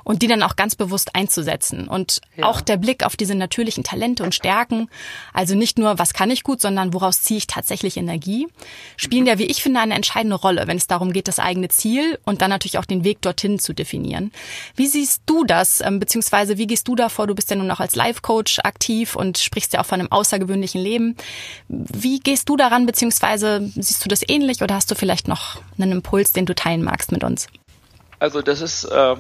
und 0.04 0.22
die 0.22 0.28
dann 0.28 0.44
auch 0.44 0.56
ganz 0.56 0.76
bewusst 0.76 1.16
einzusetzen. 1.16 1.88
Und 1.88 2.22
ja. 2.36 2.46
auch 2.46 2.62
der 2.62 2.78
Blick 2.78 3.06
auf 3.06 3.16
diese 3.16 3.36
natürlichen 3.36 3.84
Talente 3.84 4.24
und 4.24 4.36
Stärken, 4.36 4.90
also 5.34 5.56
nicht 5.56 5.78
nur, 5.78 6.00
was 6.00 6.14
kann 6.14 6.32
ich 6.32 6.44
gut, 6.44 6.62
sondern 6.62 6.94
woraus 6.94 7.22
ziehe 7.22 7.38
ich 7.38 7.48
tatsächlich 7.48 7.98
Energie, 7.98 8.48
spielen 8.96 9.26
ja, 9.26 9.38
wie 9.40 9.46
ich 9.46 9.62
finde, 9.62 9.80
eine 9.80 9.96
entscheidende 9.96 10.36
Rolle, 10.36 10.68
wenn 10.68 10.78
es 10.78 10.88
darum 10.88 11.14
geht, 11.14 11.28
das 11.28 11.40
eigene 11.40 11.70
Ziel 11.70 12.20
und 12.26 12.42
dann 12.42 12.50
natürlich 12.50 12.78
auch 12.78 12.86
den 12.86 13.04
Weg 13.04 13.22
dorthin 13.22 13.60
zu 13.60 13.74
definieren. 13.74 14.32
Wie 14.76 14.88
siehst 14.88 15.24
du 15.26 15.44
das, 15.44 15.82
ähm, 15.82 16.00
beziehungsweise 16.38 16.58
wie 16.58 16.68
gehst 16.68 16.88
du 16.88 16.96
davor? 16.96 17.28
Du 17.28 17.36
bist 17.36 17.50
ja 17.50 17.56
nun 17.56 17.70
auch 17.72 17.80
als 17.80 17.96
Life-Coach 17.96 18.60
aktiv 18.64 19.16
und 19.16 19.38
sprichst 19.38 19.74
ja 19.74 19.82
auch 19.82 19.86
von 19.86 20.00
einem 20.00 20.12
außergewöhnlichen 20.12 20.82
Leben. 20.82 21.16
Wie 21.68 22.20
gehst 22.20 22.50
du 22.50 22.58
daran, 22.58 22.86
beziehungsweise 22.86 23.72
siehst 23.76 24.04
du 24.06 24.10
das 24.10 24.22
ähnlich 24.28 24.62
oder 24.62 24.76
hast 24.76 24.92
du 24.92 24.96
vielleicht 24.96 25.28
noch 25.28 25.62
einen 25.80 25.92
Impuls, 25.92 26.34
den 26.34 26.46
du 26.46 26.54
teilen 26.54 26.84
magst 26.84 27.12
mit 27.12 27.24
uns? 27.24 27.48
Also 28.20 28.42
das 28.42 28.62
ist, 28.62 28.86
äh, 28.86 29.16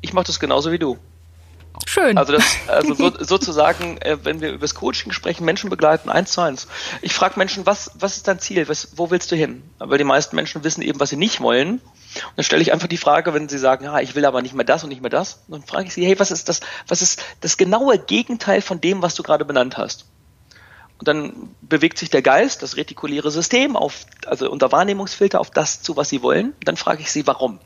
ich 0.00 0.12
mache 0.12 0.26
das 0.26 0.40
genauso 0.40 0.72
wie 0.72 0.78
du. 0.78 0.98
Schön. 1.84 2.16
Also 2.16 2.32
das, 2.32 2.44
also 2.68 2.94
so, 2.94 3.12
sozusagen, 3.20 3.98
äh, 3.98 4.18
wenn 4.22 4.40
wir 4.40 4.50
über 4.50 4.60
das 4.60 4.74
Coaching 4.74 5.12
sprechen, 5.12 5.44
Menschen 5.44 5.68
begleiten, 5.70 6.08
eins 6.08 6.32
zu 6.32 6.40
eins. 6.40 6.66
Ich 7.02 7.12
frage 7.12 7.38
Menschen, 7.38 7.66
was, 7.66 7.90
was 7.94 8.16
ist 8.16 8.28
dein 8.28 8.38
Ziel? 8.38 8.68
Was, 8.68 8.96
wo 8.96 9.10
willst 9.10 9.30
du 9.30 9.36
hin? 9.36 9.62
Weil 9.78 9.98
die 9.98 10.04
meisten 10.04 10.34
Menschen 10.36 10.64
wissen 10.64 10.82
eben, 10.82 10.98
was 11.00 11.10
sie 11.10 11.16
nicht 11.16 11.40
wollen. 11.40 11.80
Und 12.24 12.36
dann 12.36 12.44
stelle 12.44 12.62
ich 12.62 12.72
einfach 12.72 12.88
die 12.88 12.96
Frage, 12.96 13.34
wenn 13.34 13.48
sie 13.48 13.58
sagen, 13.58 13.84
ja, 13.84 13.98
ich 14.00 14.14
will 14.14 14.24
aber 14.24 14.42
nicht 14.42 14.54
mehr 14.54 14.64
das 14.64 14.82
und 14.82 14.90
nicht 14.90 15.02
mehr 15.02 15.10
das, 15.10 15.44
dann 15.48 15.62
frage 15.62 15.86
ich 15.86 15.94
sie, 15.94 16.04
hey, 16.04 16.18
was 16.18 16.30
ist 16.30 16.48
das, 16.48 16.60
was 16.88 17.02
ist 17.02 17.22
das 17.40 17.56
genaue 17.56 17.98
Gegenteil 17.98 18.60
von 18.60 18.80
dem, 18.80 19.02
was 19.02 19.14
du 19.14 19.22
gerade 19.22 19.44
benannt 19.44 19.76
hast? 19.76 20.06
Und 20.98 21.08
dann 21.08 21.54
bewegt 21.60 21.98
sich 21.98 22.08
der 22.08 22.22
Geist, 22.22 22.62
das 22.62 22.76
retikuläre 22.76 23.30
System, 23.30 23.76
auf, 23.76 24.06
also 24.24 24.50
unter 24.50 24.72
Wahrnehmungsfilter 24.72 25.40
auf 25.40 25.50
das 25.50 25.82
zu, 25.82 25.96
was 25.96 26.08
sie 26.08 26.22
wollen. 26.22 26.52
Und 26.52 26.68
dann 26.68 26.76
frage 26.76 27.02
ich 27.02 27.12
sie, 27.12 27.26
warum? 27.26 27.58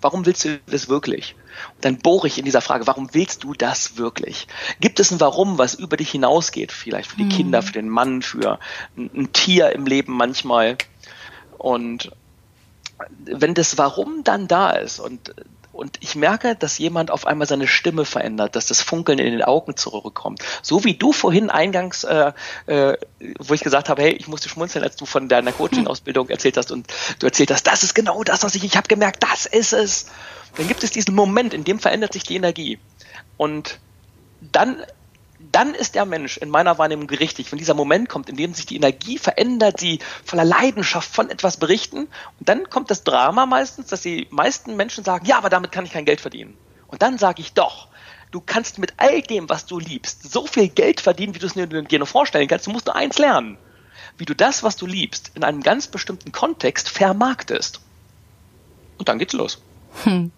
Warum 0.00 0.24
willst 0.24 0.46
du 0.46 0.58
das 0.64 0.88
wirklich? 0.88 1.36
Und 1.74 1.84
dann 1.84 1.98
bohre 1.98 2.26
ich 2.26 2.38
in 2.38 2.46
dieser 2.46 2.62
Frage, 2.62 2.86
warum 2.86 3.12
willst 3.12 3.44
du 3.44 3.52
das 3.52 3.98
wirklich? 3.98 4.46
Gibt 4.80 4.98
es 4.98 5.10
ein 5.10 5.20
Warum, 5.20 5.58
was 5.58 5.74
über 5.74 5.98
dich 5.98 6.10
hinausgeht? 6.10 6.72
Vielleicht 6.72 7.10
für 7.10 7.18
die 7.18 7.24
mhm. 7.24 7.30
Kinder, 7.30 7.62
für 7.62 7.72
den 7.72 7.90
Mann, 7.90 8.22
für 8.22 8.58
ein, 8.96 9.10
ein 9.14 9.32
Tier 9.34 9.72
im 9.72 9.84
Leben 9.84 10.14
manchmal. 10.14 10.78
Und 11.58 12.12
wenn 13.24 13.54
das 13.54 13.78
Warum 13.78 14.24
dann 14.24 14.48
da 14.48 14.70
ist 14.70 15.00
und 15.00 15.34
und 15.72 15.98
ich 16.00 16.16
merke, 16.16 16.56
dass 16.56 16.78
jemand 16.78 17.10
auf 17.10 17.26
einmal 17.26 17.46
seine 17.46 17.68
Stimme 17.68 18.04
verändert, 18.04 18.56
dass 18.56 18.66
das 18.66 18.82
Funkeln 18.82 19.18
in 19.18 19.32
den 19.32 19.42
Augen 19.42 19.76
zurückkommt. 19.76 20.42
So 20.62 20.84
wie 20.84 20.94
du 20.94 21.12
vorhin 21.12 21.48
eingangs, 21.48 22.04
äh, 22.04 22.32
äh, 22.66 22.96
wo 23.38 23.54
ich 23.54 23.62
gesagt 23.62 23.88
habe, 23.88 24.02
hey, 24.02 24.12
ich 24.12 24.26
musste 24.26 24.48
schmunzeln, 24.48 24.84
als 24.84 24.96
du 24.96 25.06
von 25.06 25.28
deiner 25.28 25.52
Coaching-Ausbildung 25.52 26.28
erzählt 26.28 26.56
hast 26.56 26.72
und 26.72 26.88
du 27.20 27.26
erzählt 27.26 27.50
hast, 27.52 27.66
das 27.66 27.84
ist 27.84 27.94
genau 27.94 28.24
das, 28.24 28.42
was 28.42 28.54
ich, 28.56 28.64
ich 28.64 28.76
habe 28.76 28.88
gemerkt, 28.88 29.22
das 29.22 29.46
ist 29.46 29.72
es. 29.72 30.06
Dann 30.56 30.66
gibt 30.66 30.82
es 30.82 30.90
diesen 30.90 31.14
Moment, 31.14 31.54
in 31.54 31.62
dem 31.64 31.78
verändert 31.78 32.12
sich 32.12 32.24
die 32.24 32.36
Energie. 32.36 32.78
Und 33.36 33.78
dann 34.40 34.84
dann 35.52 35.74
ist 35.74 35.94
der 35.94 36.04
Mensch 36.04 36.36
in 36.36 36.50
meiner 36.50 36.78
Wahrnehmung 36.78 37.08
richtig, 37.10 37.50
wenn 37.50 37.58
dieser 37.58 37.74
Moment 37.74 38.08
kommt, 38.08 38.28
in 38.28 38.36
dem 38.36 38.54
sich 38.54 38.66
die 38.66 38.76
Energie 38.76 39.18
verändert, 39.18 39.80
sie 39.80 39.98
voller 40.24 40.44
Leidenschaft 40.44 41.12
von 41.12 41.30
etwas 41.30 41.56
berichten. 41.56 42.08
Und 42.38 42.48
dann 42.48 42.70
kommt 42.70 42.90
das 42.90 43.04
Drama 43.04 43.46
meistens, 43.46 43.88
dass 43.88 44.02
die 44.02 44.28
meisten 44.30 44.76
Menschen 44.76 45.04
sagen, 45.04 45.26
ja, 45.26 45.38
aber 45.38 45.50
damit 45.50 45.72
kann 45.72 45.84
ich 45.84 45.92
kein 45.92 46.04
Geld 46.04 46.20
verdienen. 46.20 46.56
Und 46.86 47.02
dann 47.02 47.18
sage 47.18 47.40
ich 47.40 47.52
doch, 47.52 47.88
du 48.30 48.40
kannst 48.40 48.78
mit 48.78 48.94
all 48.96 49.22
dem, 49.22 49.48
was 49.48 49.66
du 49.66 49.78
liebst, 49.78 50.30
so 50.30 50.46
viel 50.46 50.68
Geld 50.68 51.00
verdienen, 51.00 51.34
wie 51.34 51.38
du 51.38 51.46
es 51.46 51.54
dir 51.54 51.98
nur 51.98 52.06
vorstellen 52.06 52.48
kannst. 52.48 52.66
Du 52.66 52.70
musst 52.70 52.86
nur 52.86 52.96
eins 52.96 53.18
lernen, 53.18 53.58
wie 54.18 54.24
du 54.24 54.34
das, 54.34 54.62
was 54.62 54.76
du 54.76 54.86
liebst, 54.86 55.32
in 55.34 55.44
einem 55.44 55.62
ganz 55.62 55.88
bestimmten 55.88 56.32
Kontext 56.32 56.88
vermarktest. 56.88 57.80
Und 58.98 59.08
dann 59.08 59.18
geht's 59.18 59.32
los. 59.32 59.62
Hm. 60.04 60.30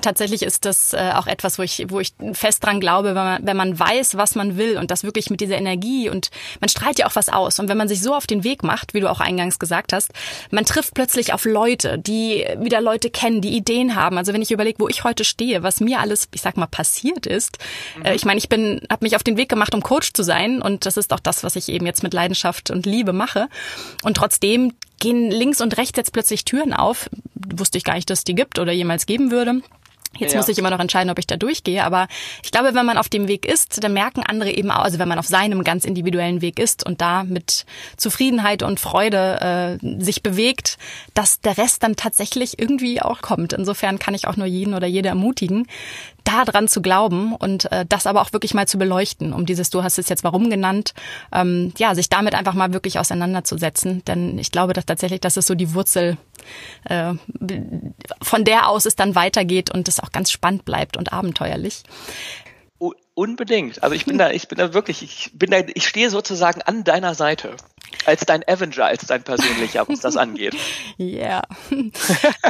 Tatsächlich 0.00 0.42
ist 0.42 0.64
das 0.64 0.92
äh, 0.92 1.12
auch 1.14 1.26
etwas, 1.26 1.58
wo 1.58 1.62
ich, 1.62 1.86
wo 1.88 2.00
ich 2.00 2.12
fest 2.32 2.64
dran 2.64 2.80
glaube, 2.80 3.08
wenn 3.08 3.14
man, 3.14 3.46
wenn 3.46 3.56
man 3.56 3.78
weiß, 3.78 4.16
was 4.16 4.34
man 4.34 4.56
will 4.56 4.78
und 4.78 4.90
das 4.90 5.04
wirklich 5.04 5.30
mit 5.30 5.40
dieser 5.40 5.56
Energie 5.56 6.08
und 6.08 6.30
man 6.60 6.68
strahlt 6.68 6.98
ja 6.98 7.06
auch 7.06 7.16
was 7.16 7.28
aus. 7.28 7.58
Und 7.58 7.68
wenn 7.68 7.76
man 7.76 7.88
sich 7.88 8.02
so 8.02 8.14
auf 8.14 8.26
den 8.26 8.44
Weg 8.44 8.62
macht, 8.62 8.94
wie 8.94 9.00
du 9.00 9.10
auch 9.10 9.20
eingangs 9.20 9.58
gesagt 9.58 9.92
hast, 9.92 10.12
man 10.50 10.64
trifft 10.64 10.94
plötzlich 10.94 11.32
auf 11.32 11.44
Leute, 11.44 11.98
die 11.98 12.46
wieder 12.58 12.80
Leute 12.80 13.10
kennen, 13.10 13.40
die 13.40 13.56
Ideen 13.56 13.94
haben. 13.94 14.18
Also 14.18 14.32
wenn 14.32 14.42
ich 14.42 14.50
überlege, 14.50 14.78
wo 14.80 14.88
ich 14.88 15.04
heute 15.04 15.24
stehe, 15.24 15.62
was 15.62 15.80
mir 15.80 16.00
alles, 16.00 16.28
ich 16.34 16.40
sag 16.40 16.56
mal, 16.56 16.66
passiert 16.66 17.26
ist. 17.26 17.58
Mhm. 17.96 18.04
Äh, 18.06 18.14
ich 18.14 18.24
meine, 18.24 18.38
ich 18.38 18.48
bin, 18.48 18.80
habe 18.90 19.04
mich 19.04 19.16
auf 19.16 19.22
den 19.22 19.36
Weg 19.36 19.48
gemacht, 19.48 19.74
um 19.74 19.82
Coach 19.82 20.12
zu 20.12 20.22
sein 20.22 20.62
und 20.62 20.86
das 20.86 20.96
ist 20.96 21.12
auch 21.12 21.20
das, 21.20 21.44
was 21.44 21.56
ich 21.56 21.68
eben 21.68 21.86
jetzt 21.86 22.02
mit 22.02 22.14
Leidenschaft 22.14 22.70
und 22.70 22.86
Liebe 22.86 23.12
mache. 23.12 23.48
Und 24.02 24.16
trotzdem 24.16 24.74
gehen 25.00 25.30
links 25.30 25.60
und 25.60 25.76
rechts 25.76 25.96
jetzt 25.96 26.12
plötzlich 26.12 26.44
Türen 26.44 26.72
auf. 26.72 27.10
Wusste 27.34 27.78
ich 27.78 27.84
gar 27.84 27.94
nicht, 27.94 28.08
dass 28.10 28.20
es 28.20 28.24
die 28.24 28.34
gibt 28.34 28.58
oder 28.58 28.72
jemals 28.72 29.06
geben 29.06 29.30
würde. 29.30 29.62
Jetzt 30.18 30.32
ja. 30.32 30.38
muss 30.38 30.48
ich 30.48 30.58
immer 30.58 30.70
noch 30.70 30.80
entscheiden, 30.80 31.08
ob 31.10 31.18
ich 31.18 31.26
da 31.26 31.36
durchgehe. 31.36 31.84
Aber 31.84 32.08
ich 32.42 32.50
glaube, 32.50 32.74
wenn 32.74 32.84
man 32.84 32.98
auf 32.98 33.08
dem 33.08 33.28
Weg 33.28 33.46
ist, 33.46 33.82
dann 33.82 33.92
merken 33.92 34.22
andere 34.24 34.50
eben 34.50 34.70
auch, 34.70 34.82
also 34.82 34.98
wenn 34.98 35.08
man 35.08 35.18
auf 35.18 35.26
seinem 35.26 35.62
ganz 35.62 35.84
individuellen 35.84 36.42
Weg 36.42 36.58
ist 36.58 36.84
und 36.84 37.00
da 37.00 37.22
mit 37.22 37.64
Zufriedenheit 37.96 38.62
und 38.62 38.80
Freude 38.80 39.78
äh, 39.80 40.02
sich 40.02 40.22
bewegt, 40.22 40.78
dass 41.14 41.40
der 41.40 41.56
Rest 41.58 41.84
dann 41.84 41.94
tatsächlich 41.94 42.58
irgendwie 42.58 43.00
auch 43.00 43.22
kommt. 43.22 43.52
Insofern 43.52 43.98
kann 44.00 44.14
ich 44.14 44.26
auch 44.26 44.36
nur 44.36 44.46
jeden 44.46 44.74
oder 44.74 44.88
jede 44.88 45.08
ermutigen, 45.08 45.66
da 46.30 46.44
dran 46.44 46.68
zu 46.68 46.82
glauben 46.82 47.34
und 47.34 47.70
äh, 47.72 47.84
das 47.88 48.06
aber 48.06 48.22
auch 48.22 48.32
wirklich 48.32 48.54
mal 48.54 48.66
zu 48.66 48.78
beleuchten, 48.78 49.32
um 49.32 49.46
dieses, 49.46 49.70
du 49.70 49.82
hast 49.82 49.98
es 49.98 50.08
jetzt 50.08 50.24
warum 50.24 50.50
genannt, 50.50 50.94
ähm, 51.32 51.72
ja, 51.78 51.94
sich 51.94 52.08
damit 52.08 52.34
einfach 52.34 52.54
mal 52.54 52.72
wirklich 52.72 52.98
auseinanderzusetzen. 52.98 54.04
Denn 54.04 54.38
ich 54.38 54.50
glaube, 54.50 54.72
dass 54.72 54.86
tatsächlich, 54.86 55.20
das 55.20 55.36
ist 55.36 55.46
so 55.46 55.54
die 55.54 55.74
Wurzel, 55.74 56.16
äh, 56.84 57.14
von 58.22 58.44
der 58.44 58.68
aus 58.68 58.86
es 58.86 58.96
dann 58.96 59.14
weitergeht 59.14 59.70
und 59.70 59.88
es 59.88 60.00
auch 60.00 60.12
ganz 60.12 60.30
spannend 60.30 60.64
bleibt 60.64 60.96
und 60.96 61.12
abenteuerlich. 61.12 61.82
Unbedingt. 63.14 63.82
Also 63.82 63.94
ich 63.94 64.06
bin 64.06 64.16
da, 64.16 64.30
ich 64.30 64.48
bin 64.48 64.56
da 64.56 64.72
wirklich, 64.72 65.02
ich 65.02 65.30
bin 65.34 65.50
da, 65.50 65.58
ich 65.74 65.86
stehe 65.86 66.08
sozusagen 66.08 66.62
an 66.62 66.84
deiner 66.84 67.14
Seite. 67.14 67.54
Als 68.06 68.24
dein 68.24 68.42
Avenger, 68.48 68.86
als 68.86 69.06
dein 69.06 69.22
persönlicher, 69.22 69.86
was 69.88 70.00
das 70.00 70.16
angeht. 70.16 70.56
Ja. 70.96 71.42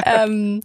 Ähm, 0.03 0.61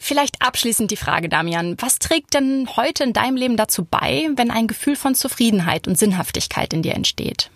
vielleicht 0.00 0.40
abschließend 0.40 0.90
die 0.90 0.96
Frage, 0.96 1.28
Damian. 1.28 1.76
Was 1.80 1.98
trägt 1.98 2.34
denn 2.34 2.68
heute 2.76 3.04
in 3.04 3.12
deinem 3.12 3.36
Leben 3.36 3.56
dazu 3.56 3.84
bei, 3.84 4.28
wenn 4.36 4.50
ein 4.50 4.68
Gefühl 4.68 4.96
von 4.96 5.14
Zufriedenheit 5.14 5.88
und 5.88 5.98
Sinnhaftigkeit 5.98 6.72
in 6.72 6.82
dir 6.82 6.94
entsteht? 6.94 7.50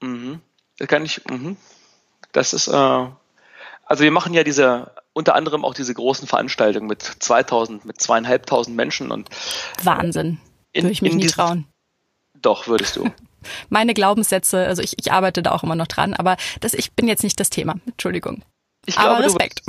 Mhm. 0.00 0.40
Das 0.78 0.88
kann 0.88 1.04
ich, 1.04 1.22
mhm. 1.28 1.56
Das 2.32 2.52
ist, 2.52 2.68
äh, 2.68 2.72
also 3.90 4.04
wir 4.04 4.10
machen 4.10 4.34
ja 4.34 4.44
diese, 4.44 4.92
unter 5.12 5.34
anderem 5.34 5.64
auch 5.64 5.74
diese 5.74 5.94
großen 5.94 6.26
Veranstaltungen 6.28 6.86
mit 6.86 7.02
2000, 7.02 7.84
mit 7.84 8.00
zweieinhalbtausend 8.00 8.76
Menschen 8.76 9.10
und. 9.10 9.28
Wahnsinn. 9.82 10.40
In, 10.72 10.84
Würde 10.84 10.92
ich 10.92 11.02
mich 11.02 11.14
nie 11.14 11.22
diesen, 11.22 11.34
trauen. 11.34 11.66
Doch, 12.40 12.66
würdest 12.66 12.96
du. 12.96 13.10
Meine 13.68 13.94
Glaubenssätze, 13.94 14.66
also 14.66 14.82
ich, 14.82 14.98
ich 14.98 15.12
arbeite 15.12 15.42
da 15.42 15.52
auch 15.52 15.62
immer 15.62 15.76
noch 15.76 15.86
dran, 15.86 16.14
aber 16.14 16.36
das, 16.60 16.74
ich 16.74 16.92
bin 16.92 17.08
jetzt 17.08 17.22
nicht 17.22 17.38
das 17.40 17.50
Thema. 17.50 17.74
Entschuldigung. 17.86 18.42
Ich 18.86 18.96
glaube, 18.96 19.10
aber 19.10 19.24
Respekt. 19.24 19.62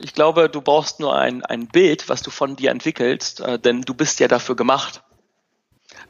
ich 0.00 0.12
glaube, 0.12 0.48
du 0.48 0.60
brauchst 0.60 0.98
nur 0.98 1.16
ein, 1.16 1.44
ein 1.44 1.68
Bild, 1.68 2.08
was 2.08 2.22
du 2.22 2.30
von 2.30 2.56
dir 2.56 2.70
entwickelst, 2.70 3.40
äh, 3.40 3.58
denn 3.58 3.82
du 3.82 3.94
bist 3.94 4.18
ja 4.20 4.28
dafür 4.28 4.56
gemacht 4.56 5.02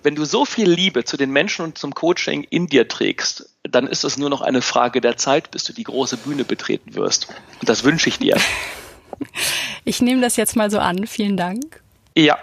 wenn 0.02 0.14
du 0.14 0.24
so 0.24 0.44
viel 0.44 0.70
Liebe 0.70 1.04
zu 1.04 1.16
den 1.16 1.30
Menschen 1.30 1.64
und 1.64 1.78
zum 1.78 1.94
Coaching 1.94 2.44
in 2.44 2.66
dir 2.66 2.88
trägst, 2.88 3.50
dann 3.62 3.86
ist 3.86 4.04
es 4.04 4.16
nur 4.16 4.30
noch 4.30 4.40
eine 4.40 4.62
Frage 4.62 5.00
der 5.00 5.16
Zeit, 5.16 5.50
bis 5.50 5.64
du 5.64 5.72
die 5.72 5.84
große 5.84 6.16
Bühne 6.18 6.44
betreten 6.44 6.94
wirst. 6.94 7.28
Und 7.60 7.68
das 7.68 7.84
wünsche 7.84 8.08
ich 8.08 8.18
dir. 8.18 8.36
Ich 9.84 10.00
nehme 10.00 10.20
das 10.20 10.36
jetzt 10.36 10.54
mal 10.54 10.70
so 10.70 10.78
an. 10.78 11.06
Vielen 11.06 11.36
Dank. 11.36 11.82
Ja. 12.18 12.38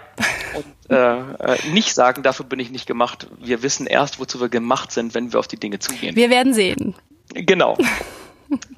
Und 0.54 0.90
äh, 0.90 1.18
äh, 1.54 1.68
nicht 1.68 1.94
sagen, 1.94 2.22
dafür 2.22 2.46
bin 2.46 2.58
ich 2.58 2.70
nicht 2.70 2.86
gemacht. 2.86 3.26
Wir 3.38 3.62
wissen 3.62 3.86
erst, 3.86 4.18
wozu 4.18 4.40
wir 4.40 4.48
gemacht 4.48 4.90
sind, 4.90 5.14
wenn 5.14 5.32
wir 5.32 5.38
auf 5.38 5.48
die 5.48 5.58
Dinge 5.58 5.78
zugehen. 5.78 6.16
Wir 6.16 6.30
werden 6.30 6.54
sehen. 6.54 6.94
Genau. 7.34 7.76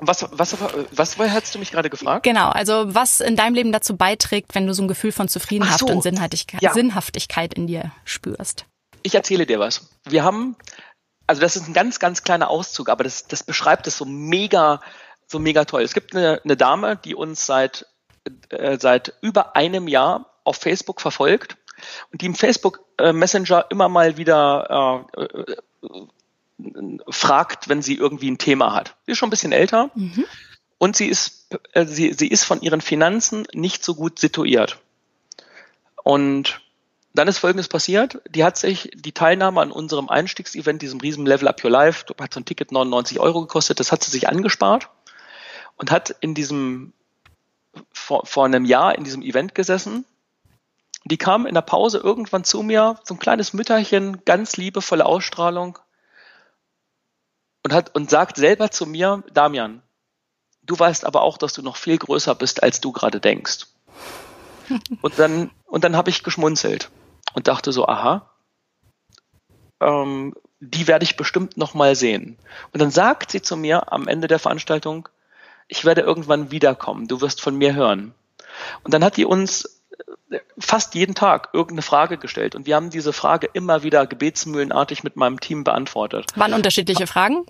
Was, 0.00 0.26
was, 0.30 0.56
was, 0.92 1.18
was 1.18 1.30
hast 1.30 1.54
du 1.54 1.58
mich 1.58 1.70
gerade 1.70 1.90
gefragt? 1.90 2.22
Genau, 2.24 2.48
also 2.48 2.94
was 2.94 3.20
in 3.20 3.36
deinem 3.36 3.54
Leben 3.54 3.70
dazu 3.70 3.96
beiträgt, 3.96 4.54
wenn 4.54 4.66
du 4.66 4.72
so 4.72 4.82
ein 4.82 4.88
Gefühl 4.88 5.12
von 5.12 5.28
Zufriedenheit 5.28 5.78
so. 5.78 5.86
und 5.86 6.02
Sinnhaftigkeit, 6.02 6.62
ja. 6.62 6.72
Sinnhaftigkeit 6.72 7.52
in 7.52 7.66
dir 7.66 7.92
spürst. 8.04 8.64
Ich 9.02 9.14
erzähle 9.14 9.44
dir 9.44 9.60
was. 9.60 9.90
Wir 10.04 10.24
haben, 10.24 10.56
also 11.26 11.42
das 11.42 11.54
ist 11.54 11.68
ein 11.68 11.74
ganz, 11.74 11.98
ganz 11.98 12.22
kleiner 12.22 12.48
Auszug, 12.48 12.88
aber 12.88 13.04
das, 13.04 13.26
das 13.26 13.42
beschreibt 13.42 13.86
es 13.86 13.98
so 13.98 14.06
mega, 14.06 14.80
so 15.26 15.38
mega 15.38 15.66
toll. 15.66 15.82
Es 15.82 15.92
gibt 15.92 16.16
eine, 16.16 16.40
eine 16.42 16.56
Dame, 16.56 16.96
die 16.96 17.14
uns 17.14 17.44
seit, 17.44 17.84
äh, 18.48 18.78
seit 18.80 19.12
über 19.20 19.54
einem 19.54 19.86
Jahr 19.86 20.37
auf 20.48 20.56
Facebook 20.56 21.00
verfolgt 21.00 21.56
und 22.12 22.20
die 22.22 22.26
im 22.26 22.34
Facebook 22.34 22.80
äh, 22.98 23.12
Messenger 23.12 23.66
immer 23.70 23.88
mal 23.88 24.16
wieder 24.16 25.06
äh, 25.16 25.22
äh 25.22 25.56
fragt, 27.08 27.68
wenn 27.68 27.82
sie 27.82 27.94
irgendwie 27.94 28.30
ein 28.30 28.38
Thema 28.38 28.74
hat. 28.74 28.96
Sie 29.06 29.12
ist 29.12 29.18
schon 29.18 29.28
ein 29.28 29.30
bisschen 29.30 29.52
älter 29.52 29.90
mhm. 29.94 30.24
und 30.78 30.96
sie 30.96 31.06
ist, 31.06 31.54
äh, 31.72 31.86
sie, 31.86 32.12
sie 32.12 32.26
ist 32.26 32.44
von 32.44 32.60
ihren 32.60 32.80
Finanzen 32.80 33.46
nicht 33.52 33.84
so 33.84 33.94
gut 33.94 34.18
situiert. 34.18 34.80
Und 36.02 36.60
dann 37.14 37.28
ist 37.28 37.38
Folgendes 37.38 37.68
passiert. 37.68 38.20
Die 38.28 38.44
hat 38.44 38.56
sich 38.56 38.90
die 38.94 39.12
Teilnahme 39.12 39.60
an 39.60 39.70
unserem 39.70 40.08
Einstiegsevent, 40.08 40.82
diesem 40.82 41.00
riesen 41.00 41.26
Level 41.26 41.48
Up 41.48 41.62
Your 41.64 41.70
Life, 41.70 42.06
hat 42.20 42.34
so 42.34 42.40
ein 42.40 42.44
Ticket 42.44 42.72
99 42.72 43.20
Euro 43.20 43.40
gekostet, 43.40 43.80
das 43.80 43.92
hat 43.92 44.02
sie 44.02 44.10
sich 44.10 44.28
angespart 44.28 44.88
und 45.76 45.90
hat 45.90 46.14
in 46.20 46.34
diesem, 46.34 46.92
vor, 47.92 48.26
vor 48.26 48.44
einem 48.44 48.64
Jahr 48.64 48.96
in 48.96 49.04
diesem 49.04 49.22
Event 49.22 49.54
gesessen. 49.54 50.04
Die 51.10 51.16
kam 51.16 51.46
in 51.46 51.54
der 51.54 51.62
Pause 51.62 51.98
irgendwann 51.98 52.44
zu 52.44 52.62
mir, 52.62 53.00
so 53.02 53.14
ein 53.14 53.18
kleines 53.18 53.54
Mütterchen, 53.54 54.24
ganz 54.26 54.58
liebevolle 54.58 55.06
Ausstrahlung 55.06 55.78
und 57.64 57.72
hat 57.72 57.94
und 57.94 58.10
sagt 58.10 58.36
selber 58.36 58.70
zu 58.70 58.84
mir, 58.84 59.24
Damian, 59.32 59.82
du 60.62 60.78
weißt 60.78 61.06
aber 61.06 61.22
auch, 61.22 61.38
dass 61.38 61.54
du 61.54 61.62
noch 61.62 61.76
viel 61.76 61.96
größer 61.96 62.34
bist, 62.34 62.62
als 62.62 62.82
du 62.82 62.92
gerade 62.92 63.20
denkst. 63.20 63.66
Und 65.00 65.18
dann 65.18 65.50
und 65.64 65.84
dann 65.84 65.96
habe 65.96 66.10
ich 66.10 66.22
geschmunzelt 66.22 66.90
und 67.32 67.48
dachte 67.48 67.72
so, 67.72 67.86
aha, 67.86 68.30
ähm, 69.80 70.34
die 70.60 70.86
werde 70.86 71.04
ich 71.04 71.16
bestimmt 71.16 71.56
noch 71.56 71.72
mal 71.72 71.94
sehen. 71.94 72.36
Und 72.72 72.82
dann 72.82 72.90
sagt 72.90 73.30
sie 73.30 73.40
zu 73.40 73.56
mir 73.56 73.92
am 73.92 74.08
Ende 74.08 74.28
der 74.28 74.38
Veranstaltung, 74.38 75.08
ich 75.68 75.84
werde 75.84 76.00
irgendwann 76.00 76.50
wiederkommen, 76.50 77.08
du 77.08 77.20
wirst 77.20 77.40
von 77.40 77.56
mir 77.56 77.74
hören. 77.74 78.14
Und 78.82 78.92
dann 78.92 79.04
hat 79.04 79.16
die 79.16 79.24
uns 79.24 79.77
fast 80.58 80.94
jeden 80.94 81.14
Tag 81.14 81.50
irgendeine 81.52 81.82
Frage 81.82 82.18
gestellt 82.18 82.54
und 82.54 82.66
wir 82.66 82.76
haben 82.76 82.90
diese 82.90 83.12
Frage 83.12 83.48
immer 83.52 83.82
wieder 83.82 84.06
gebetsmühlenartig 84.06 85.02
mit 85.02 85.16
meinem 85.16 85.40
Team 85.40 85.64
beantwortet. 85.64 86.26
Waren 86.36 86.54
unterschiedliche 86.54 87.06
Fragen? 87.06 87.46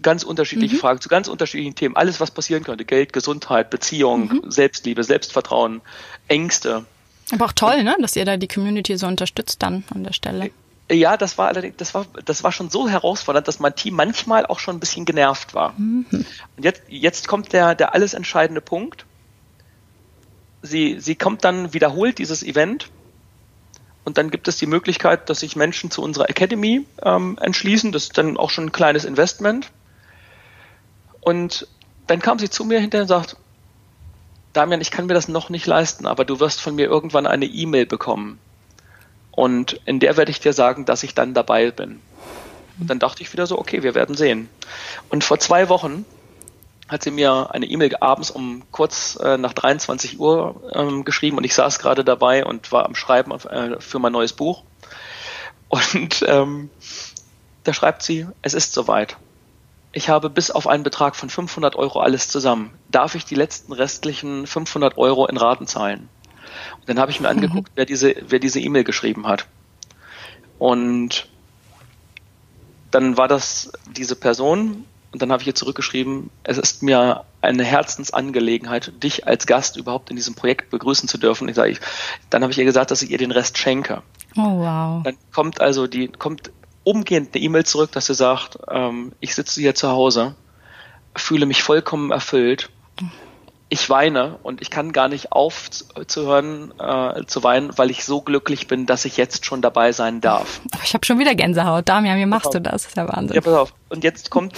ganz 0.00 0.22
unterschiedliche 0.22 0.76
mhm. 0.76 0.80
Fragen 0.80 1.00
zu 1.00 1.08
ganz 1.08 1.28
unterschiedlichen 1.28 1.74
Themen. 1.74 1.96
Alles, 1.96 2.20
was 2.20 2.30
passieren 2.30 2.64
könnte. 2.64 2.84
Geld, 2.84 3.12
Gesundheit, 3.12 3.70
Beziehung, 3.70 4.28
mhm. 4.28 4.50
Selbstliebe, 4.50 5.04
Selbstvertrauen, 5.04 5.80
Ängste. 6.28 6.84
Aber 7.30 7.46
auch 7.46 7.52
toll, 7.52 7.82
ne? 7.82 7.96
dass 8.00 8.16
ihr 8.16 8.24
da 8.24 8.36
die 8.36 8.48
Community 8.48 8.96
so 8.96 9.06
unterstützt 9.06 9.62
dann 9.62 9.84
an 9.94 10.04
der 10.04 10.12
Stelle. 10.12 10.50
Ja, 10.90 11.16
das 11.16 11.38
war 11.38 11.48
allerdings, 11.48 11.76
das 11.76 11.94
war, 11.94 12.06
das 12.24 12.44
war 12.44 12.52
schon 12.52 12.68
so 12.68 12.88
herausfordernd, 12.88 13.48
dass 13.48 13.60
mein 13.60 13.74
Team 13.74 13.94
manchmal 13.94 14.44
auch 14.44 14.58
schon 14.58 14.76
ein 14.76 14.80
bisschen 14.80 15.04
genervt 15.04 15.54
war. 15.54 15.74
Mhm. 15.78 16.06
Und 16.10 16.64
jetzt, 16.64 16.82
jetzt 16.88 17.28
kommt 17.28 17.52
der, 17.52 17.74
der 17.74 17.94
alles 17.94 18.14
entscheidende 18.14 18.60
Punkt. 18.60 19.06
Sie, 20.62 21.00
sie 21.00 21.16
kommt 21.16 21.44
dann, 21.44 21.74
wiederholt 21.74 22.18
dieses 22.18 22.42
Event 22.42 22.88
und 24.04 24.18
dann 24.18 24.30
gibt 24.30 24.48
es 24.48 24.56
die 24.56 24.66
Möglichkeit, 24.66 25.30
dass 25.30 25.40
sich 25.40 25.56
Menschen 25.56 25.90
zu 25.90 26.02
unserer 26.02 26.28
Academy 26.28 26.86
ähm, 27.02 27.38
entschließen. 27.40 27.92
Das 27.92 28.04
ist 28.04 28.18
dann 28.18 28.36
auch 28.36 28.50
schon 28.50 28.66
ein 28.66 28.72
kleines 28.72 29.04
Investment. 29.04 29.70
Und 31.20 31.68
dann 32.08 32.20
kam 32.20 32.38
sie 32.38 32.50
zu 32.50 32.64
mir 32.64 32.80
hinterher 32.80 33.02
und 33.02 33.08
sagt, 33.08 33.36
Damian, 34.52 34.80
ich 34.80 34.90
kann 34.90 35.06
mir 35.06 35.14
das 35.14 35.28
noch 35.28 35.50
nicht 35.50 35.66
leisten, 35.66 36.06
aber 36.06 36.24
du 36.24 36.40
wirst 36.40 36.60
von 36.60 36.74
mir 36.74 36.86
irgendwann 36.86 37.26
eine 37.26 37.46
E-Mail 37.46 37.86
bekommen. 37.86 38.38
Und 39.30 39.80
in 39.86 39.98
der 39.98 40.16
werde 40.16 40.30
ich 40.30 40.40
dir 40.40 40.52
sagen, 40.52 40.84
dass 40.84 41.04
ich 41.04 41.14
dann 41.14 41.32
dabei 41.32 41.70
bin. 41.70 42.00
Und 42.78 42.90
dann 42.90 42.98
dachte 42.98 43.22
ich 43.22 43.32
wieder 43.32 43.46
so, 43.46 43.58
okay, 43.58 43.82
wir 43.82 43.94
werden 43.94 44.16
sehen. 44.16 44.48
Und 45.08 45.24
vor 45.24 45.38
zwei 45.38 45.68
Wochen 45.68 46.04
hat 46.92 47.02
sie 47.02 47.10
mir 47.10 47.48
eine 47.50 47.66
E-Mail 47.66 47.96
abends 48.00 48.30
um 48.30 48.62
kurz 48.70 49.18
äh, 49.20 49.38
nach 49.38 49.52
23 49.52 50.20
Uhr 50.20 50.70
ähm, 50.74 51.04
geschrieben 51.04 51.38
und 51.38 51.44
ich 51.44 51.54
saß 51.54 51.78
gerade 51.78 52.04
dabei 52.04 52.44
und 52.44 52.70
war 52.70 52.84
am 52.86 52.94
Schreiben 52.94 53.32
äh, 53.32 53.80
für 53.80 53.98
mein 53.98 54.12
neues 54.12 54.32
Buch. 54.32 54.62
Und 55.72 56.22
ähm, 56.28 56.68
da 57.64 57.72
schreibt 57.72 58.02
sie, 58.02 58.26
es 58.42 58.52
ist 58.52 58.74
soweit 58.74 59.16
ich 59.92 60.08
habe 60.08 60.30
bis 60.30 60.50
auf 60.50 60.66
einen 60.66 60.82
Betrag 60.82 61.14
von 61.16 61.28
500 61.28 61.76
Euro 61.76 62.00
alles 62.00 62.28
zusammen. 62.28 62.72
Darf 62.90 63.14
ich 63.14 63.24
die 63.24 63.34
letzten 63.34 63.72
restlichen 63.72 64.46
500 64.46 64.96
Euro 64.96 65.26
in 65.26 65.36
Raten 65.36 65.66
zahlen? 65.66 66.08
Und 66.80 66.88
dann 66.88 66.98
habe 66.98 67.10
ich 67.10 67.20
mir 67.20 67.28
mhm. 67.28 67.36
angeguckt, 67.38 67.72
wer 67.74 67.84
diese, 67.84 68.14
wer 68.26 68.38
diese 68.38 68.60
E-Mail 68.60 68.84
geschrieben 68.84 69.26
hat. 69.26 69.46
Und 70.58 71.28
dann 72.90 73.16
war 73.16 73.28
das 73.28 73.72
diese 73.90 74.16
Person 74.16 74.84
und 75.12 75.20
dann 75.20 75.30
habe 75.30 75.42
ich 75.42 75.46
ihr 75.46 75.54
zurückgeschrieben, 75.54 76.30
es 76.42 76.56
ist 76.56 76.82
mir 76.82 77.24
eine 77.42 77.64
Herzensangelegenheit, 77.64 78.92
dich 79.02 79.26
als 79.26 79.46
Gast 79.46 79.76
überhaupt 79.76 80.10
in 80.10 80.16
diesem 80.16 80.34
Projekt 80.34 80.70
begrüßen 80.70 81.08
zu 81.08 81.18
dürfen. 81.18 81.48
Ich 81.48 81.56
sage, 81.56 81.76
dann 82.30 82.42
habe 82.42 82.52
ich 82.52 82.58
ihr 82.58 82.64
gesagt, 82.64 82.90
dass 82.90 83.02
ich 83.02 83.10
ihr 83.10 83.18
den 83.18 83.30
Rest 83.30 83.58
schenke. 83.58 84.02
Oh 84.36 84.58
wow. 84.58 85.02
Dann 85.02 85.16
kommt 85.32 85.60
also 85.60 85.86
die, 85.86 86.08
kommt 86.08 86.50
umgehend 86.84 87.34
eine 87.34 87.44
E-Mail 87.44 87.64
zurück, 87.64 87.92
dass 87.92 88.06
sie 88.06 88.14
sagt, 88.14 88.58
ähm, 88.70 89.12
ich 89.20 89.34
sitze 89.34 89.60
hier 89.60 89.74
zu 89.74 89.90
Hause, 89.90 90.34
fühle 91.14 91.44
mich 91.44 91.62
vollkommen 91.62 92.10
erfüllt, 92.10 92.70
ich 93.72 93.88
weine 93.88 94.38
und 94.42 94.60
ich 94.60 94.68
kann 94.68 94.92
gar 94.92 95.08
nicht 95.08 95.32
aufzuhören 95.32 96.74
äh, 96.78 97.24
zu 97.24 97.42
weinen, 97.42 97.76
weil 97.78 97.90
ich 97.90 98.04
so 98.04 98.20
glücklich 98.20 98.66
bin, 98.66 98.84
dass 98.84 99.06
ich 99.06 99.16
jetzt 99.16 99.46
schon 99.46 99.62
dabei 99.62 99.92
sein 99.92 100.20
darf. 100.20 100.60
Ich 100.84 100.92
habe 100.92 101.06
schon 101.06 101.18
wieder 101.18 101.34
Gänsehaut. 101.34 101.88
Damian, 101.88 102.18
wie 102.18 102.26
machst 102.26 102.52
du 102.52 102.60
das? 102.60 102.72
Das 102.82 102.86
ist 102.88 102.96
ja 102.98 103.08
Wahnsinn. 103.08 103.34
Ja, 103.34 103.40
pass 103.40 103.54
auf. 103.54 103.74
Und 103.88 104.04
jetzt 104.04 104.28
kommt, 104.28 104.52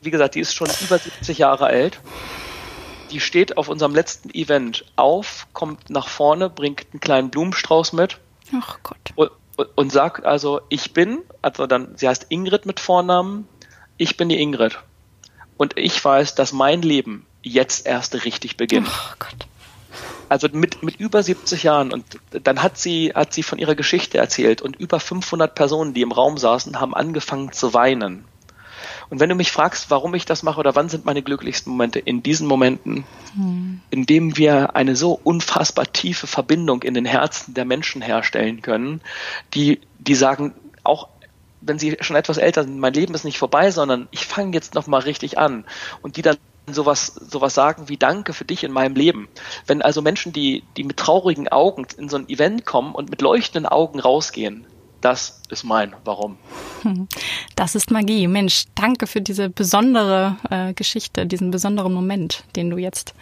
wie 0.00 0.10
gesagt, 0.10 0.34
die 0.34 0.40
ist 0.40 0.54
schon 0.54 0.68
über 0.80 0.98
70 0.98 1.38
Jahre 1.38 1.66
alt. 1.66 2.00
Die 3.10 3.20
steht 3.20 3.56
auf 3.56 3.68
unserem 3.68 3.94
letzten 3.94 4.30
Event 4.30 4.84
auf, 4.96 5.46
kommt 5.52 5.88
nach 5.90 6.08
vorne, 6.08 6.50
bringt 6.50 6.86
einen 6.92 7.00
kleinen 7.00 7.30
Blumenstrauß 7.30 7.94
mit. 7.94 8.18
Ach 8.52 8.78
Gott 8.82 9.12
und 9.74 9.92
sagt 9.92 10.24
also, 10.24 10.60
ich 10.68 10.92
bin, 10.92 11.18
also 11.42 11.66
dann, 11.66 11.96
sie 11.96 12.08
heißt 12.08 12.26
Ingrid 12.28 12.66
mit 12.66 12.78
Vornamen, 12.78 13.48
ich 13.96 14.16
bin 14.16 14.28
die 14.28 14.40
Ingrid. 14.40 14.78
Und 15.56 15.76
ich 15.76 16.04
weiß, 16.04 16.36
dass 16.36 16.52
mein 16.52 16.82
Leben 16.82 17.26
jetzt 17.42 17.86
erst 17.86 18.24
richtig 18.24 18.56
beginnt. 18.56 18.88
Oh 18.88 19.14
Gott. 19.18 19.48
Also 20.28 20.48
mit, 20.52 20.82
mit 20.82 20.96
über 21.00 21.22
70 21.22 21.62
Jahren 21.64 21.92
und 21.92 22.04
dann 22.30 22.62
hat 22.62 22.78
sie, 22.78 23.12
hat 23.14 23.32
sie 23.32 23.42
von 23.42 23.58
ihrer 23.58 23.74
Geschichte 23.74 24.18
erzählt 24.18 24.62
und 24.62 24.76
über 24.76 25.00
500 25.00 25.54
Personen, 25.54 25.94
die 25.94 26.02
im 26.02 26.12
Raum 26.12 26.38
saßen, 26.38 26.78
haben 26.78 26.94
angefangen 26.94 27.50
zu 27.52 27.74
weinen. 27.74 28.24
Und 29.10 29.20
wenn 29.20 29.28
du 29.28 29.34
mich 29.34 29.52
fragst, 29.52 29.90
warum 29.90 30.14
ich 30.14 30.26
das 30.26 30.42
mache 30.42 30.60
oder 30.60 30.74
wann 30.74 30.88
sind 30.88 31.04
meine 31.04 31.22
glücklichsten 31.22 31.70
Momente, 31.70 31.98
in 31.98 32.22
diesen 32.22 32.46
Momenten, 32.46 33.04
hm. 33.34 33.80
in 33.90 34.06
dem 34.06 34.36
wir 34.36 34.76
eine 34.76 34.96
so 34.96 35.18
unfassbar 35.22 35.90
tiefe 35.92 36.26
Verbindung 36.26 36.82
in 36.82 36.94
den 36.94 37.06
Herzen 37.06 37.54
der 37.54 37.64
Menschen 37.64 38.02
herstellen 38.02 38.60
können, 38.60 39.00
die, 39.54 39.80
die 39.98 40.14
sagen, 40.14 40.54
auch 40.84 41.08
wenn 41.60 41.78
sie 41.78 41.96
schon 42.00 42.16
etwas 42.16 42.38
älter 42.38 42.64
sind, 42.64 42.78
mein 42.78 42.92
Leben 42.92 43.14
ist 43.14 43.24
nicht 43.24 43.38
vorbei, 43.38 43.70
sondern 43.70 44.08
ich 44.10 44.26
fange 44.26 44.52
jetzt 44.52 44.74
nochmal 44.74 45.00
richtig 45.00 45.38
an. 45.38 45.64
Und 46.02 46.16
die 46.16 46.22
dann 46.22 46.36
sowas, 46.70 47.06
sowas 47.06 47.54
sagen 47.54 47.88
wie 47.88 47.96
Danke 47.96 48.32
für 48.32 48.44
dich 48.44 48.64
in 48.64 48.72
meinem 48.72 48.94
Leben. 48.94 49.28
Wenn 49.66 49.82
also 49.82 50.02
Menschen, 50.02 50.32
die, 50.32 50.62
die 50.76 50.84
mit 50.84 50.96
traurigen 50.96 51.48
Augen 51.48 51.86
in 51.96 52.08
so 52.08 52.16
ein 52.16 52.28
Event 52.28 52.66
kommen 52.66 52.94
und 52.94 53.10
mit 53.10 53.22
leuchtenden 53.22 53.66
Augen 53.66 54.00
rausgehen, 54.00 54.66
das 55.00 55.40
ist 55.50 55.64
mein 55.64 55.94
Warum. 56.04 56.38
Das 57.56 57.74
ist 57.74 57.90
Magie. 57.90 58.28
Mensch, 58.28 58.66
danke 58.76 59.08
für 59.08 59.20
diese 59.20 59.50
besondere 59.50 60.36
äh, 60.48 60.72
Geschichte, 60.74 61.26
diesen 61.26 61.50
besonderen 61.50 61.92
Moment, 61.92 62.44
den 62.54 62.70
du 62.70 62.76
jetzt 62.78 63.14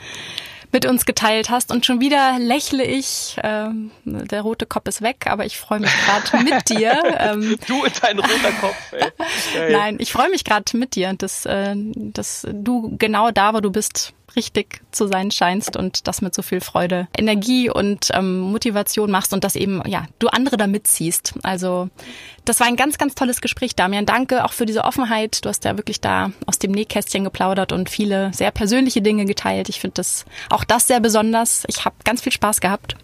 mit 0.72 0.84
uns 0.84 1.06
geteilt 1.06 1.48
hast. 1.48 1.72
Und 1.72 1.86
schon 1.86 2.00
wieder 2.00 2.38
lächle 2.38 2.84
ich. 2.84 3.36
Ähm, 3.42 3.90
der 4.04 4.42
rote 4.42 4.66
Kopf 4.66 4.88
ist 4.88 5.00
weg, 5.00 5.26
aber 5.26 5.46
ich 5.46 5.56
freue 5.56 5.80
mich 5.80 5.90
gerade 6.04 6.44
mit 6.44 6.68
dir. 6.68 7.02
Ähm, 7.18 7.56
du 7.66 7.82
und 7.82 8.02
dein 8.02 8.18
roter 8.18 8.52
Kopf. 8.60 8.92
Ey. 8.92 9.72
Nein, 9.72 9.96
ich 9.98 10.12
freue 10.12 10.28
mich 10.28 10.44
gerade 10.44 10.76
mit 10.76 10.94
dir, 10.94 11.14
dass, 11.14 11.46
äh, 11.46 11.74
dass 11.74 12.46
du 12.52 12.94
genau 12.98 13.30
da, 13.30 13.54
wo 13.54 13.60
du 13.60 13.70
bist, 13.70 14.12
richtig 14.34 14.80
zu 14.90 15.06
sein 15.06 15.30
scheinst 15.30 15.76
und 15.76 16.08
das 16.08 16.22
mit 16.22 16.34
so 16.34 16.42
viel 16.42 16.60
Freude, 16.60 17.08
Energie 17.16 17.70
und 17.70 18.10
ähm, 18.12 18.40
Motivation 18.40 19.10
machst 19.10 19.32
und 19.32 19.44
das 19.44 19.56
eben, 19.56 19.82
ja, 19.86 20.06
du 20.18 20.28
andere 20.28 20.56
da 20.56 20.66
mitziehst. 20.66 21.34
Also 21.42 21.88
das 22.44 22.60
war 22.60 22.66
ein 22.66 22.76
ganz, 22.76 22.98
ganz 22.98 23.14
tolles 23.14 23.40
Gespräch, 23.40 23.76
Damian. 23.76 24.06
Danke 24.06 24.44
auch 24.44 24.52
für 24.52 24.66
diese 24.66 24.84
Offenheit. 24.84 25.44
Du 25.44 25.48
hast 25.48 25.64
ja 25.64 25.76
wirklich 25.76 26.00
da 26.00 26.32
aus 26.46 26.58
dem 26.58 26.72
Nähkästchen 26.72 27.24
geplaudert 27.24 27.72
und 27.72 27.88
viele 27.88 28.32
sehr 28.34 28.50
persönliche 28.50 29.02
Dinge 29.02 29.24
geteilt. 29.24 29.68
Ich 29.68 29.80
finde 29.80 29.94
das 29.94 30.24
auch 30.50 30.64
das 30.64 30.86
sehr 30.86 31.00
besonders. 31.00 31.64
Ich 31.68 31.84
habe 31.84 31.96
ganz 32.04 32.22
viel 32.22 32.32
Spaß 32.32 32.60
gehabt. 32.60 32.96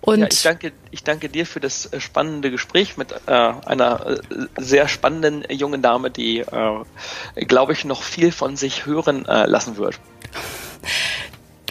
Und 0.00 0.20
ja, 0.20 0.26
ich 0.30 0.42
danke, 0.42 0.72
ich 0.90 1.04
danke 1.04 1.28
dir 1.28 1.46
für 1.46 1.60
das 1.60 1.92
äh, 1.92 2.00
spannende 2.00 2.50
Gespräch 2.50 2.96
mit 2.96 3.12
äh, 3.12 3.30
einer 3.30 4.06
äh, 4.06 4.18
sehr 4.58 4.88
spannenden 4.88 5.44
jungen 5.50 5.82
Dame, 5.82 6.10
die, 6.10 6.40
äh, 6.40 7.44
glaube 7.44 7.72
ich, 7.72 7.84
noch 7.84 8.02
viel 8.02 8.32
von 8.32 8.56
sich 8.56 8.86
hören 8.86 9.26
äh, 9.26 9.46
lassen 9.46 9.76
wird. 9.76 9.98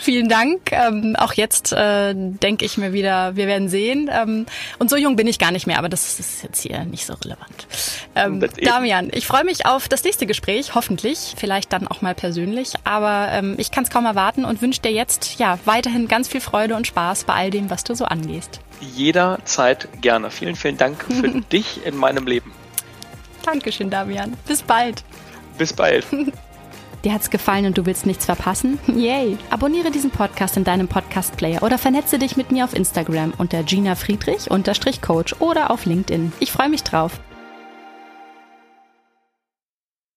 Vielen 0.03 0.27
Dank. 0.27 0.73
Ähm, 0.73 1.15
auch 1.17 1.31
jetzt 1.31 1.71
äh, 1.71 2.13
denke 2.13 2.65
ich 2.65 2.77
mir 2.77 2.91
wieder, 2.91 3.37
wir 3.37 3.47
werden 3.47 3.69
sehen. 3.69 4.09
Ähm, 4.11 4.45
und 4.77 4.89
so 4.89 4.97
jung 4.97 5.15
bin 5.15 5.27
ich 5.27 5.39
gar 5.39 5.51
nicht 5.51 5.65
mehr, 5.65 5.77
aber 5.77 5.87
das 5.87 6.19
ist 6.19 6.43
jetzt 6.43 6.61
hier 6.61 6.83
nicht 6.83 7.05
so 7.05 7.13
relevant. 7.13 7.67
Ähm, 8.13 8.45
Damian, 8.61 9.09
ich 9.13 9.25
freue 9.25 9.45
mich 9.45 9.65
auf 9.65 9.87
das 9.87 10.03
nächste 10.03 10.25
Gespräch, 10.25 10.75
hoffentlich, 10.75 11.35
vielleicht 11.37 11.71
dann 11.71 11.87
auch 11.87 12.01
mal 12.01 12.15
persönlich. 12.15 12.73
Aber 12.83 13.29
ähm, 13.31 13.55
ich 13.57 13.71
kann 13.71 13.85
es 13.85 13.89
kaum 13.89 14.05
erwarten 14.05 14.43
und 14.43 14.61
wünsche 14.61 14.81
dir 14.81 14.91
jetzt 14.91 15.39
ja 15.39 15.57
weiterhin 15.63 16.09
ganz 16.09 16.27
viel 16.27 16.41
Freude 16.41 16.75
und 16.75 16.85
Spaß 16.85 17.23
bei 17.23 17.35
all 17.35 17.49
dem, 17.49 17.69
was 17.69 17.85
du 17.85 17.95
so 17.95 18.03
angehst. 18.03 18.59
Jederzeit 18.81 19.87
gerne. 20.01 20.31
Vielen, 20.31 20.57
vielen 20.57 20.75
Dank 20.75 21.01
für 21.01 21.29
dich 21.53 21.85
in 21.85 21.95
meinem 21.95 22.27
Leben. 22.27 22.51
Dankeschön, 23.45 23.89
Damian. 23.89 24.35
Bis 24.45 24.61
bald. 24.63 25.05
Bis 25.57 25.71
bald. 25.71 26.05
Dir 27.03 27.13
hat's 27.13 27.29
gefallen 27.29 27.65
und 27.65 27.77
du 27.77 27.85
willst 27.85 28.05
nichts 28.05 28.25
verpassen? 28.25 28.79
Yay! 28.87 29.37
Abonniere 29.49 29.91
diesen 29.91 30.09
Podcast 30.09 30.55
in 30.55 30.63
deinem 30.63 30.87
Podcast-Player 30.87 31.61
oder 31.61 31.77
vernetze 31.77 32.17
dich 32.17 32.37
mit 32.37 32.51
mir 32.51 32.63
auf 32.63 32.73
Instagram 32.73 33.33
unter 33.37 33.63
Gina 33.63 33.95
Friedrich 33.95 34.47
Coach 35.01 35.35
oder 35.39 35.69
auf 35.69 35.85
LinkedIn. 35.85 36.31
Ich 36.39 36.51
freue 36.51 36.69
mich 36.69 36.83
drauf. 36.83 37.19